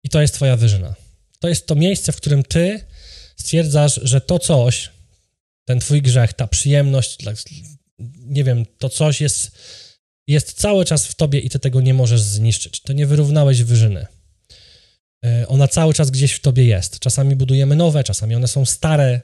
I 0.05 0.09
to 0.09 0.21
jest 0.21 0.35
twoja 0.35 0.57
wyżyna. 0.57 0.95
To 1.39 1.49
jest 1.49 1.67
to 1.67 1.75
miejsce, 1.75 2.13
w 2.13 2.17
którym 2.17 2.43
ty 2.43 2.85
stwierdzasz, 3.37 4.01
że 4.03 4.21
to 4.21 4.39
coś, 4.39 4.91
ten 5.65 5.81
twój 5.81 6.03
grzech, 6.03 6.33
ta 6.33 6.47
przyjemność, 6.47 7.19
nie 8.17 8.45
wiem, 8.45 8.67
to 8.79 8.89
coś 8.89 9.21
jest, 9.21 9.51
jest 10.27 10.53
cały 10.53 10.85
czas 10.85 11.07
w 11.07 11.15
tobie 11.15 11.41
i 11.41 11.51
ty 11.51 11.59
tego 11.59 11.81
nie 11.81 11.95
możesz 11.95 12.21
zniszczyć. 12.21 12.81
To 12.81 12.93
nie 12.93 13.07
wyrównałeś 13.07 13.63
wyżyny. 13.63 14.07
E, 15.25 15.49
ona 15.49 15.69
cały 15.69 15.95
czas 15.95 16.11
gdzieś 16.11 16.33
w 16.33 16.41
tobie 16.41 16.65
jest. 16.65 16.99
Czasami 16.99 17.37
budujemy 17.37 17.77
nowe, 17.77 18.05
czasami 18.05 18.35
one 18.35 18.49
są 18.49 18.65
stare, 18.65 19.21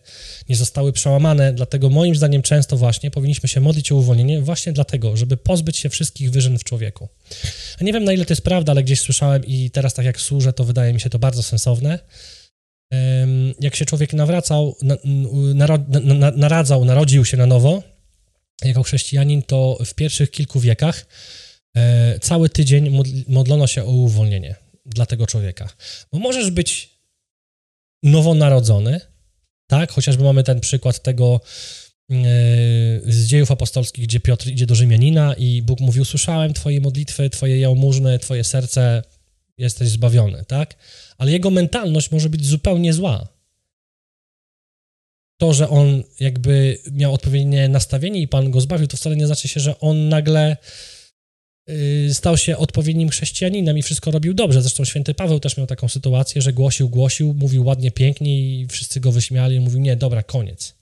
nie 0.49 0.57
zostały 0.57 0.93
przełamane, 0.93 1.53
dlatego 1.53 1.91
moim 1.91 2.17
zdaniem 2.17 2.43
często 2.43 2.77
właśnie 2.77 3.11
powinniśmy 3.11 3.49
się 3.49 3.61
modlić 3.61 3.93
o 3.93 3.97
uwolnienie 3.97 4.41
właśnie 4.41 4.73
dlatego, 4.73 5.17
żeby 5.17 5.37
pozbyć 5.37 5.77
się 5.77 5.89
wszystkich 5.89 6.31
wyżyn 6.31 6.59
w 6.59 6.65
człowieku. 6.65 7.09
nie 7.81 7.93
wiem 7.93 8.05
na 8.05 8.13
ile 8.13 8.25
to 8.25 8.33
jest 8.33 8.43
prawda, 8.43 8.73
ale 8.73 8.83
gdzieś 8.83 9.01
słyszałem 9.01 9.45
i 9.45 9.71
teraz 9.71 9.95
tak 9.95 10.07
jak 10.07 10.21
służę, 10.21 10.53
to 10.53 10.65
wydaje 10.65 10.93
mi 10.93 11.01
się 11.01 11.11
to 11.11 11.19
bardzo 11.19 11.43
sensowne. 11.43 11.99
Jak 13.61 13.77
się 13.77 13.85
człowiek 13.85 14.13
nawracał, 14.13 14.77
naradzał, 16.37 16.85
narodził 16.85 17.25
się 17.25 17.37
na 17.37 17.47
nowo, 17.47 17.83
jako 18.65 18.83
chrześcijanin, 18.83 19.43
to 19.43 19.79
w 19.85 19.95
pierwszych 19.95 20.31
kilku 20.31 20.61
wiekach 20.61 21.07
e, 21.77 22.19
cały 22.19 22.49
tydzień 22.49 23.03
modlono 23.29 23.67
się 23.67 23.85
o 23.85 23.91
uwolnienie 23.91 24.64
dla 24.87 25.07
tego 25.07 25.27
człowieka. 25.27 25.69
Bo 26.13 26.19
możesz 26.19 26.51
być 26.51 26.91
nowonarodzony, 28.03 29.01
tak? 29.67 29.93
Chociażby 29.93 30.25
mamy 30.25 30.43
ten 30.43 30.61
przykład 30.61 31.03
tego 31.03 31.41
e, 32.11 32.15
z 33.05 33.27
dziejów 33.27 33.51
apostolskich, 33.51 34.05
gdzie 34.05 34.21
Piotr 34.21 34.49
idzie 34.49 34.67
do 34.67 34.75
Rzymianina 34.75 35.35
i 35.35 35.63
Bóg 35.63 35.81
mówi, 35.81 36.01
usłyszałem 36.01 36.55
twoje 36.55 36.81
modlitwy, 36.81 37.31
twoje 37.31 37.61
jałmużny, 37.61 38.19
twoje 38.19 38.45
serce, 38.45 39.03
jesteś 39.59 39.89
zbawiony, 39.89 40.45
tak? 40.45 40.75
Ale 41.19 41.33
jego 41.33 41.51
mentalność 41.51 42.11
może 42.11 42.29
być 42.29 42.47
zupełnie 42.47 42.93
zła 42.93 43.35
to, 45.39 45.53
że 45.53 45.69
on 45.69 46.03
jakby 46.21 46.79
miał 46.93 47.15
odpowiednie 47.15 47.69
nastawienie 47.69 48.21
i 48.21 48.29
Pan 48.29 48.51
go 48.51 48.61
zbawił, 48.61 48.87
to 48.87 48.97
wcale 48.97 49.17
nie 49.17 49.27
znaczy 49.27 49.49
się, 49.49 49.61
że 49.61 49.81
on 49.81 50.09
nagle 50.09 50.57
stał 52.13 52.37
się 52.37 52.57
odpowiednim 52.57 53.09
chrześcijaninem 53.09 53.79
i 53.79 53.83
wszystko 53.83 54.11
robił 54.11 54.35
dobrze. 54.35 54.63
Zresztą 54.63 54.85
święty 54.85 55.15
Paweł 55.15 55.41
też 55.41 55.57
miał 55.57 55.67
taką 55.67 55.89
sytuację, 55.89 56.43
że 56.43 56.53
głosił, 56.53 56.89
głosił, 56.89 57.35
mówił 57.35 57.65
ładnie, 57.65 57.91
pięknie 57.91 58.61
i 58.61 58.67
wszyscy 58.67 59.01
go 59.01 59.13
wyśmiali 59.13 59.61
mówił, 59.61 59.81
nie, 59.81 59.97
dobra, 59.97 60.23
koniec. 60.23 60.75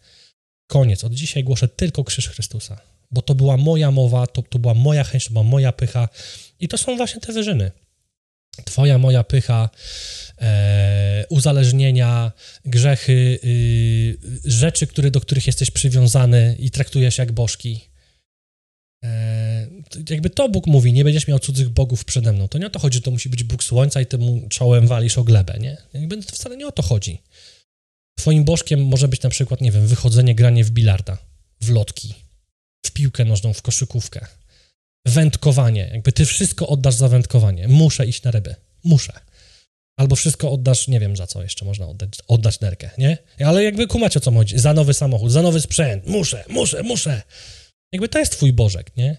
Koniec. 0.66 1.04
Od 1.04 1.12
dzisiaj 1.12 1.44
głoszę 1.44 1.68
tylko 1.68 2.04
krzyż 2.04 2.28
Chrystusa, 2.28 2.80
bo 3.10 3.22
to 3.22 3.34
była 3.34 3.56
moja 3.56 3.90
mowa, 3.90 4.26
to, 4.26 4.42
to 4.42 4.58
była 4.58 4.74
moja 4.74 5.04
chęć, 5.04 5.24
to 5.24 5.30
była 5.30 5.44
moja 5.44 5.72
pycha 5.72 6.08
i 6.60 6.68
to 6.68 6.78
są 6.78 6.96
właśnie 6.96 7.20
te 7.20 7.32
wyżyny. 7.32 7.70
Twoja, 8.64 8.98
moja 8.98 9.24
pycha, 9.24 9.70
e, 10.40 11.24
uzależnienia, 11.28 12.32
grzechy, 12.64 13.38
y, 13.44 14.18
rzeczy, 14.44 14.86
które, 14.86 15.10
do 15.10 15.20
których 15.20 15.46
jesteś 15.46 15.70
przywiązany 15.70 16.56
i 16.58 16.70
traktujesz 16.70 17.18
jak 17.18 17.32
bożki. 17.32 17.91
Jakby 20.10 20.30
to 20.30 20.48
Bóg 20.48 20.66
mówi, 20.66 20.92
nie 20.92 21.04
będziesz 21.04 21.26
miał 21.26 21.38
cudzych 21.38 21.68
bogów 21.68 22.04
przede 22.04 22.32
mną. 22.32 22.48
To 22.48 22.58
nie 22.58 22.66
o 22.66 22.70
to 22.70 22.78
chodzi, 22.78 22.98
że 22.98 23.02
to 23.02 23.10
musi 23.10 23.28
być 23.28 23.44
Bóg 23.44 23.64
Słońca 23.64 24.00
i 24.00 24.06
ty 24.06 24.18
mu 24.18 24.48
czołem 24.48 24.86
walisz 24.86 25.18
o 25.18 25.24
glebę, 25.24 25.58
nie? 25.60 25.76
Jakby 25.94 26.22
to 26.22 26.32
wcale 26.32 26.56
nie 26.56 26.66
o 26.66 26.72
to 26.72 26.82
chodzi. 26.82 27.22
Twoim 28.18 28.44
bożkiem 28.44 28.86
może 28.86 29.08
być 29.08 29.22
na 29.22 29.30
przykład, 29.30 29.60
nie 29.60 29.72
wiem, 29.72 29.86
wychodzenie, 29.86 30.34
granie 30.34 30.64
w 30.64 30.70
bilarda, 30.70 31.18
w 31.60 31.70
lotki, 31.70 32.14
w 32.86 32.90
piłkę 32.90 33.24
nożną, 33.24 33.52
w 33.52 33.62
koszykówkę 33.62 34.26
wędkowanie. 35.06 35.90
Jakby 35.92 36.12
ty 36.12 36.26
wszystko 36.26 36.68
oddasz 36.68 36.94
za 36.94 37.08
wędkowanie. 37.08 37.68
Muszę 37.68 38.06
iść 38.06 38.22
na 38.22 38.30
ryby. 38.30 38.54
Muszę. 38.84 39.12
Albo 39.98 40.16
wszystko 40.16 40.52
oddasz, 40.52 40.88
nie 40.88 41.00
wiem 41.00 41.16
za 41.16 41.26
co 41.26 41.42
jeszcze 41.42 41.64
można 41.64 41.86
oddać, 41.86 42.10
oddać 42.28 42.60
nerkę, 42.60 42.90
nie? 42.98 43.18
Ale 43.44 43.64
jakby 43.64 43.86
kumacie 43.86 44.18
o 44.18 44.20
co 44.20 44.32
chodzi. 44.32 44.58
Za 44.58 44.72
nowy 44.72 44.94
samochód, 44.94 45.32
za 45.32 45.42
nowy 45.42 45.60
sprzęt. 45.60 46.06
Muszę, 46.06 46.44
muszę, 46.48 46.82
muszę. 46.82 47.22
Jakby 47.92 48.08
to 48.08 48.18
jest 48.18 48.32
twój 48.32 48.52
bożek, 48.52 48.96
nie? 48.96 49.16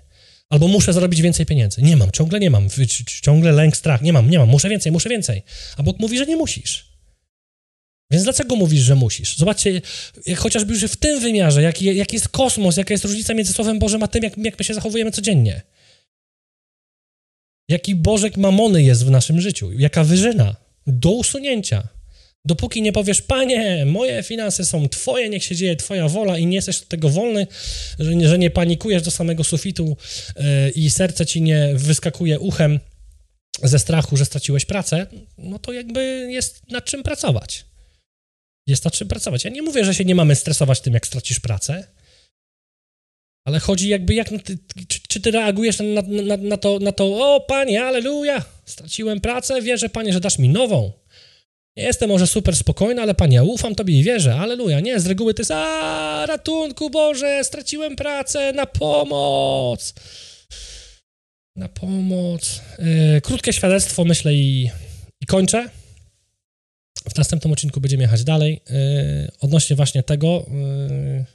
Albo 0.54 0.68
muszę 0.68 0.94
zarobić 0.94 1.22
więcej 1.22 1.46
pieniędzy. 1.46 1.82
Nie 1.82 1.98
mam, 1.98 2.12
ciągle 2.12 2.40
nie 2.40 2.50
mam. 2.50 2.68
Ciągle 3.22 3.52
lęk, 3.52 3.78
strach. 3.78 4.02
Nie 4.02 4.14
mam, 4.14 4.30
nie 4.30 4.40
mam. 4.40 4.50
Muszę 4.50 4.70
więcej, 4.70 4.92
muszę 4.92 5.10
więcej. 5.10 5.42
A 5.78 5.84
Bóg 5.84 6.00
mówi, 6.00 6.18
że 6.18 6.26
nie 6.26 6.36
musisz. 6.36 6.86
Więc 8.12 8.24
dlaczego 8.24 8.56
mówisz, 8.56 8.82
że 8.82 8.96
musisz? 8.96 9.38
Zobaczcie, 9.38 9.82
jak 10.26 10.40
chociażby 10.40 10.74
już 10.74 10.84
w 10.84 10.96
tym 10.96 11.20
wymiarze, 11.20 11.62
jaki, 11.62 11.86
jest 12.14 12.30
kosmos, 12.30 12.78
jaka 12.78 12.94
jest 12.94 13.04
różnica 13.04 13.34
między 13.34 13.54
Słowem 13.54 13.80
Bożym 13.80 14.04
a 14.04 14.08
tym, 14.08 14.24
jak, 14.24 14.38
jak 14.38 14.60
my 14.60 14.66
się 14.66 14.74
zachowujemy 14.74 15.12
codziennie. 15.12 15.62
Jaki 17.70 17.96
bożek 17.96 18.38
mamony 18.38 18.84
jest 18.84 19.06
w 19.06 19.12
naszym 19.12 19.42
życiu, 19.42 19.72
jaka 19.72 20.04
wyżyna 20.04 20.56
do 20.88 21.12
usunięcia. 21.12 21.88
Dopóki 22.46 22.82
nie 22.82 22.92
powiesz, 22.92 23.22
panie, 23.22 23.86
moje 23.86 24.24
finanse 24.24 24.66
są 24.66 24.90
twoje, 24.90 25.30
niech 25.30 25.44
się 25.44 25.56
dzieje 25.56 25.76
twoja 25.76 26.08
wola 26.08 26.38
i 26.38 26.46
nie 26.46 26.56
jesteś 26.56 26.82
od 26.82 26.88
tego 26.88 27.10
wolny, 27.10 27.48
że 28.00 28.16
nie, 28.16 28.28
że 28.28 28.40
nie 28.40 28.50
panikujesz 28.50 29.02
do 29.02 29.12
samego 29.12 29.44
sufitu 29.44 29.98
yy, 30.36 30.70
i 30.70 30.90
serce 30.90 31.26
ci 31.26 31.42
nie 31.42 31.72
wyskakuje 31.76 32.40
uchem 32.40 32.80
ze 33.64 33.80
strachu, 33.80 34.18
że 34.18 34.26
straciłeś 34.26 34.66
pracę, 34.66 35.08
no 35.38 35.60
to 35.60 35.74
jakby 35.74 36.28
jest 36.30 36.72
nad 36.72 36.86
czym 36.86 37.04
pracować. 37.04 37.66
Jest 38.68 38.86
nad 38.86 38.94
czym 38.94 39.08
pracować. 39.08 39.44
Ja 39.44 39.50
nie 39.50 39.62
mówię, 39.62 39.86
że 39.86 39.96
się 39.96 40.06
nie 40.06 40.16
mamy 40.16 40.36
stresować 40.36 40.82
tym, 40.82 40.94
jak 40.94 41.08
stracisz 41.08 41.40
pracę, 41.40 41.88
Ale 43.46 43.60
chodzi 43.60 43.90
jakby, 43.90 44.14
jak, 44.14 44.30
ty, 44.30 44.58
czy, 44.88 45.00
czy, 45.08 45.22
ty 45.22 45.32
reagujesz 45.32 45.80
na, 45.80 46.02
na, 46.02 46.38
na, 46.38 46.58
to, 46.58 46.80
na 46.80 46.92
to, 46.92 47.36
o 47.36 47.42
panie, 47.42 47.86
aleluja, 47.86 48.46
straciłem 48.66 49.22
pracę, 49.22 49.62
wierzę 49.62 49.90
panie, 49.90 50.14
że 50.14 50.20
dasz 50.20 50.40
mi 50.40 50.50
nową. 50.50 51.03
Jestem 51.76 52.10
może 52.10 52.28
super 52.28 52.56
spokojny, 52.56 53.02
ale 53.02 53.16
panie, 53.16 53.36
ja 53.36 53.44
ufam 53.44 53.76
tobie 53.76 54.00
i 54.00 54.04
wierzę, 54.04 54.36
aleluja. 54.36 54.80
Nie, 54.80 55.00
z 55.00 55.06
reguły 55.06 55.34
to 55.34 55.42
jest, 55.42 55.52
ratunku 56.28 56.90
Boże, 56.90 57.44
straciłem 57.44 57.96
pracę, 57.96 58.54
na 58.54 58.66
pomoc. 58.66 59.94
Na 61.56 61.70
pomoc. 61.70 62.62
Yy, 62.80 63.22
krótkie 63.22 63.54
świadectwo, 63.54 64.06
myślę, 64.06 64.34
i, 64.34 64.70
i 65.22 65.26
kończę. 65.26 65.70
W 67.10 67.18
następnym 67.18 67.54
odcinku 67.54 67.82
będziemy 67.82 68.04
jechać 68.04 68.24
dalej. 68.24 68.62
Yy, 68.70 69.32
odnośnie 69.40 69.76
właśnie 69.76 70.04
tego, 70.04 70.46
yy, 70.52 71.26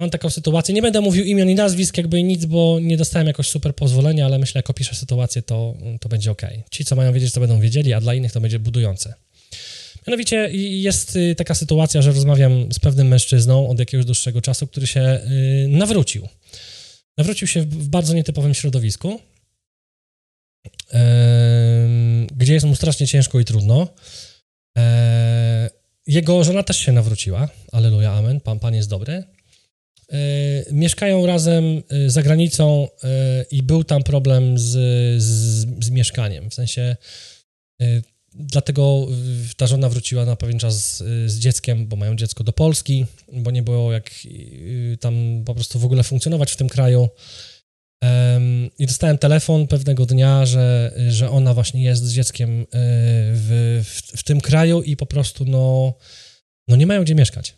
mam 0.00 0.10
taką 0.10 0.30
sytuację. 0.30 0.74
Nie 0.74 0.82
będę 0.82 1.00
mówił 1.00 1.24
imion 1.24 1.50
i 1.50 1.54
nazwisk, 1.54 1.96
jakby 1.96 2.22
nic, 2.22 2.44
bo 2.44 2.78
nie 2.80 2.96
dostałem 2.96 3.26
jakoś 3.26 3.48
super 3.48 3.74
pozwolenia, 3.74 4.26
ale 4.26 4.38
myślę, 4.38 4.58
jak 4.58 4.70
opiszę 4.70 4.94
sytuację, 4.94 5.42
to, 5.42 5.74
to 6.00 6.08
będzie 6.08 6.30
ok. 6.30 6.42
Ci, 6.70 6.84
co 6.84 6.96
mają 6.96 7.12
wiedzieć, 7.12 7.32
to 7.32 7.40
będą 7.40 7.60
wiedzieli, 7.60 7.92
a 7.92 8.00
dla 8.00 8.14
innych 8.14 8.32
to 8.32 8.40
będzie 8.40 8.58
budujące. 8.58 9.14
Mianowicie 10.06 10.48
jest 10.52 11.16
y, 11.16 11.34
taka 11.34 11.54
sytuacja, 11.54 12.02
że 12.02 12.12
rozmawiam 12.12 12.72
z 12.72 12.78
pewnym 12.78 13.08
mężczyzną 13.08 13.68
od 13.68 13.78
jakiegoś 13.78 14.06
dłuższego 14.06 14.40
czasu, 14.40 14.66
który 14.66 14.86
się 14.86 15.00
y, 15.00 15.68
nawrócił. 15.68 16.28
Nawrócił 17.18 17.48
się 17.48 17.62
w 17.62 17.88
bardzo 17.88 18.14
nietypowym 18.14 18.54
środowisku, 18.54 19.20
gdzie 22.36 22.54
jest 22.54 22.66
mu 22.66 22.76
strasznie 22.76 23.06
ciężko 23.06 23.40
i 23.40 23.44
trudno. 23.44 23.88
E, 24.78 25.70
jego 26.06 26.44
żona 26.44 26.62
też 26.62 26.78
się 26.78 26.92
nawróciła. 26.92 27.48
Aleluja, 27.72 28.12
amen. 28.12 28.40
Pan, 28.40 28.58
pan 28.58 28.74
jest 28.74 28.88
dobry. 28.88 29.12
E, 29.12 29.24
mieszkają 30.72 31.26
razem 31.26 31.82
y, 31.92 32.10
za 32.10 32.22
granicą 32.22 32.88
i 33.50 33.62
był 33.62 33.84
tam 33.84 34.02
problem 34.02 34.58
z, 34.58 34.72
z, 35.22 35.66
z 35.84 35.90
mieszkaniem. 35.90 36.50
W 36.50 36.54
sensie 36.54 36.96
dlatego 38.34 39.06
y, 39.50 39.54
ta 39.56 39.66
żona 39.66 39.88
wróciła 39.88 40.24
na 40.24 40.36
pewien 40.36 40.58
czas 40.58 40.96
z, 40.96 41.02
z, 41.30 41.38
dzieckiem, 41.38 41.86
bo 41.86 41.96
mają 41.96 42.16
dziecko 42.16 42.44
do 42.44 42.52
Polski, 42.52 43.06
bo 43.32 43.50
nie 43.50 43.62
było 43.62 43.92
jak 43.92 44.10
y, 44.24 44.98
tam 45.00 45.42
po 45.46 45.54
prostu 45.54 45.78
w 45.78 45.84
ogóle 45.84 46.02
funkcjonować 46.02 46.52
w 46.52 46.56
tym 46.56 46.68
kraju. 46.68 47.08
I 48.78 48.86
dostałem 48.86 49.18
telefon 49.18 49.66
pewnego 49.66 50.06
dnia, 50.06 50.46
że, 50.46 50.94
że 51.08 51.30
ona 51.30 51.54
właśnie 51.54 51.82
jest 51.82 52.04
z 52.04 52.12
dzieckiem 52.12 52.60
y, 52.60 52.66
w, 52.72 53.82
w, 53.84 54.20
w 54.20 54.22
tym 54.22 54.40
kraju 54.40 54.82
i 54.82 54.96
po 54.96 55.06
prostu 55.06 55.44
no, 55.44 55.94
no 56.68 56.76
nie 56.76 56.86
mają 56.86 57.02
gdzie 57.02 57.14
mieszkać. 57.14 57.54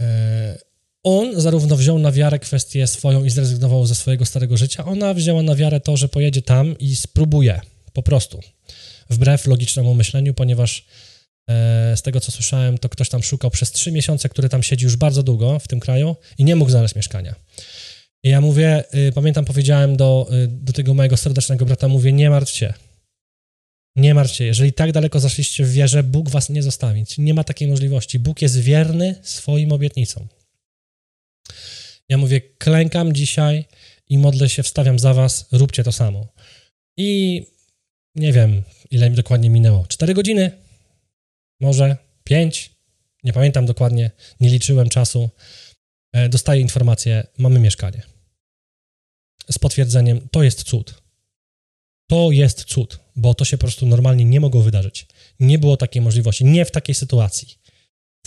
E, 0.00 0.58
on 1.02 1.40
zarówno 1.40 1.76
wziął 1.76 1.98
na 1.98 2.12
wiarę 2.12 2.38
kwestię 2.38 2.86
swoją 2.86 3.24
i 3.24 3.30
zrezygnował 3.30 3.86
ze 3.86 3.94
swojego 3.94 4.24
starego 4.24 4.56
życia, 4.56 4.84
ona 4.84 5.14
wzięła 5.14 5.42
na 5.42 5.54
wiarę 5.54 5.80
to, 5.80 5.96
że 5.96 6.08
pojedzie 6.08 6.42
tam 6.42 6.78
i 6.78 6.96
spróbuje 6.96 7.60
po 7.92 8.02
prostu 8.02 8.40
wbrew 9.10 9.46
logicznemu 9.46 9.94
myśleniu, 9.94 10.34
ponieważ 10.34 10.86
e, 11.50 11.96
z 11.96 12.02
tego 12.02 12.20
co 12.20 12.32
słyszałem, 12.32 12.78
to 12.78 12.88
ktoś 12.88 13.08
tam 13.08 13.22
szukał 13.22 13.50
przez 13.50 13.72
trzy 13.72 13.92
miesiące, 13.92 14.28
który 14.28 14.48
tam 14.48 14.62
siedzi 14.62 14.84
już 14.84 14.96
bardzo 14.96 15.22
długo 15.22 15.58
w 15.58 15.68
tym 15.68 15.80
kraju 15.80 16.16
i 16.38 16.44
nie 16.44 16.56
mógł 16.56 16.70
znaleźć 16.70 16.94
mieszkania. 16.94 17.34
I 18.22 18.28
ja 18.28 18.40
mówię, 18.40 18.84
y, 19.08 19.12
pamiętam, 19.12 19.44
powiedziałem 19.44 19.96
do, 19.96 20.28
y, 20.44 20.48
do 20.48 20.72
tego 20.72 20.94
mojego 20.94 21.16
serdecznego 21.16 21.66
brata, 21.66 21.88
mówię, 21.88 22.12
nie 22.12 22.30
martw 22.30 22.52
się. 22.52 22.74
Nie 23.96 24.14
martw 24.14 24.34
się, 24.34 24.44
jeżeli 24.44 24.72
tak 24.72 24.92
daleko 24.92 25.20
zaszliście 25.20 25.64
w 25.64 25.72
wierze, 25.72 26.02
Bóg 26.02 26.30
was 26.30 26.50
nie 26.50 26.62
zostawi. 26.62 27.04
Nie 27.18 27.34
ma 27.34 27.44
takiej 27.44 27.68
możliwości. 27.68 28.18
Bóg 28.18 28.42
jest 28.42 28.58
wierny 28.58 29.14
swoim 29.22 29.72
obietnicom. 29.72 30.28
Ja 32.08 32.18
mówię, 32.18 32.40
klękam 32.40 33.12
dzisiaj 33.12 33.64
i 34.08 34.18
modlę 34.18 34.48
się, 34.48 34.62
wstawiam 34.62 34.98
za 34.98 35.14
was, 35.14 35.48
róbcie 35.52 35.84
to 35.84 35.92
samo. 35.92 36.26
I 36.96 37.42
nie 38.18 38.32
wiem, 38.32 38.62
ile 38.90 39.10
mi 39.10 39.16
dokładnie 39.16 39.50
minęło. 39.50 39.86
Cztery 39.88 40.14
godziny? 40.14 40.50
Może 41.60 41.96
pięć? 42.24 42.70
Nie 43.24 43.32
pamiętam 43.32 43.66
dokładnie, 43.66 44.10
nie 44.40 44.50
liczyłem 44.50 44.88
czasu. 44.88 45.30
E, 46.12 46.28
dostaję 46.28 46.60
informację, 46.60 47.26
mamy 47.38 47.60
mieszkanie. 47.60 48.02
Z 49.50 49.58
potwierdzeniem, 49.58 50.28
to 50.30 50.42
jest 50.42 50.62
cud. 50.62 51.02
To 52.10 52.30
jest 52.32 52.64
cud, 52.64 52.98
bo 53.16 53.34
to 53.34 53.44
się 53.44 53.58
po 53.58 53.60
prostu 53.60 53.86
normalnie 53.86 54.24
nie 54.24 54.40
mogło 54.40 54.62
wydarzyć. 54.62 55.06
Nie 55.40 55.58
było 55.58 55.76
takiej 55.76 56.02
możliwości, 56.02 56.44
nie 56.44 56.64
w 56.64 56.70
takiej 56.70 56.94
sytuacji, 56.94 57.58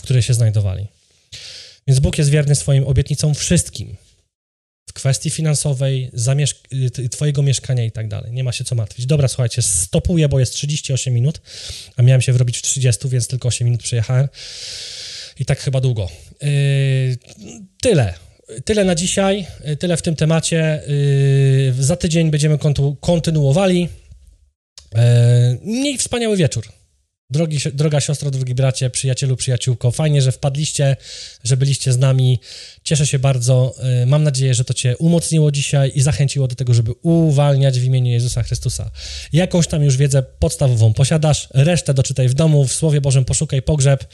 w 0.00 0.02
której 0.02 0.22
się 0.22 0.34
znajdowali. 0.34 0.86
Więc 1.86 2.00
Bóg 2.00 2.18
jest 2.18 2.30
wierny 2.30 2.54
swoim 2.54 2.86
obietnicom 2.86 3.34
wszystkim 3.34 3.96
kwestii 4.92 5.30
finansowej, 5.30 6.10
zamieszk- 6.14 7.08
twojego 7.10 7.42
mieszkania 7.42 7.84
i 7.84 7.90
tak 7.90 8.08
dalej. 8.08 8.32
Nie 8.32 8.44
ma 8.44 8.52
się 8.52 8.64
co 8.64 8.74
martwić. 8.74 9.06
Dobra, 9.06 9.28
słuchajcie, 9.28 9.62
stopuję, 9.62 10.28
bo 10.28 10.40
jest 10.40 10.52
38 10.54 11.14
minut, 11.14 11.40
a 11.96 12.02
miałem 12.02 12.20
się 12.20 12.32
wyrobić 12.32 12.58
w 12.58 12.62
30, 12.62 13.08
więc 13.08 13.26
tylko 13.28 13.48
8 13.48 13.64
minut 13.64 13.82
przejechałem. 13.82 14.28
I 15.38 15.44
tak 15.44 15.60
chyba 15.60 15.80
długo. 15.80 16.08
Yy, 16.42 16.48
tyle. 17.82 18.14
Tyle 18.64 18.84
na 18.84 18.94
dzisiaj, 18.94 19.46
yy, 19.64 19.76
tyle 19.76 19.96
w 19.96 20.02
tym 20.02 20.16
temacie. 20.16 20.82
Yy, 21.76 21.84
za 21.84 21.96
tydzień 21.96 22.30
będziemy 22.30 22.58
kontynuowali. 23.00 23.88
Yy, 24.94 25.00
miej 25.64 25.98
wspaniały 25.98 26.36
wieczór. 26.36 26.64
Drogi, 27.32 27.58
droga 27.74 28.00
siostro, 28.00 28.30
drogi 28.30 28.54
bracie, 28.54 28.90
przyjacielu, 28.90 29.36
przyjaciółko, 29.36 29.90
fajnie, 29.90 30.22
że 30.22 30.32
wpadliście, 30.32 30.96
że 31.44 31.56
byliście 31.56 31.92
z 31.92 31.98
nami. 31.98 32.40
Cieszę 32.84 33.06
się 33.06 33.18
bardzo. 33.18 33.74
Y, 34.02 34.06
mam 34.06 34.22
nadzieję, 34.22 34.54
że 34.54 34.64
to 34.64 34.74
Cię 34.74 34.96
umocniło 34.96 35.52
dzisiaj 35.52 35.92
i 35.94 36.02
zachęciło 36.02 36.48
do 36.48 36.54
tego, 36.54 36.74
żeby 36.74 36.92
uwalniać 37.02 37.80
w 37.80 37.84
imieniu 37.84 38.12
Jezusa 38.12 38.42
Chrystusa. 38.42 38.90
Jakąś 39.32 39.66
tam 39.66 39.82
już 39.82 39.96
wiedzę 39.96 40.22
podstawową 40.22 40.92
posiadasz, 40.92 41.48
resztę 41.54 41.94
doczytaj 41.94 42.28
w 42.28 42.34
domu, 42.34 42.66
w 42.66 42.72
Słowie 42.72 43.00
Bożym 43.00 43.24
poszukaj 43.24 43.62
pogrzeb, 43.62 44.04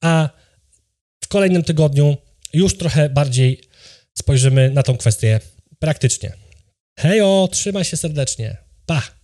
a 0.00 0.28
w 1.24 1.28
kolejnym 1.28 1.64
tygodniu 1.64 2.16
już 2.52 2.76
trochę 2.78 3.08
bardziej 3.08 3.60
spojrzymy 4.18 4.70
na 4.70 4.82
tą 4.82 4.96
kwestię 4.96 5.40
praktycznie. 5.78 6.32
Hejo, 6.98 7.48
trzymaj 7.52 7.84
się 7.84 7.96
serdecznie. 7.96 8.56
Pa! 8.86 9.23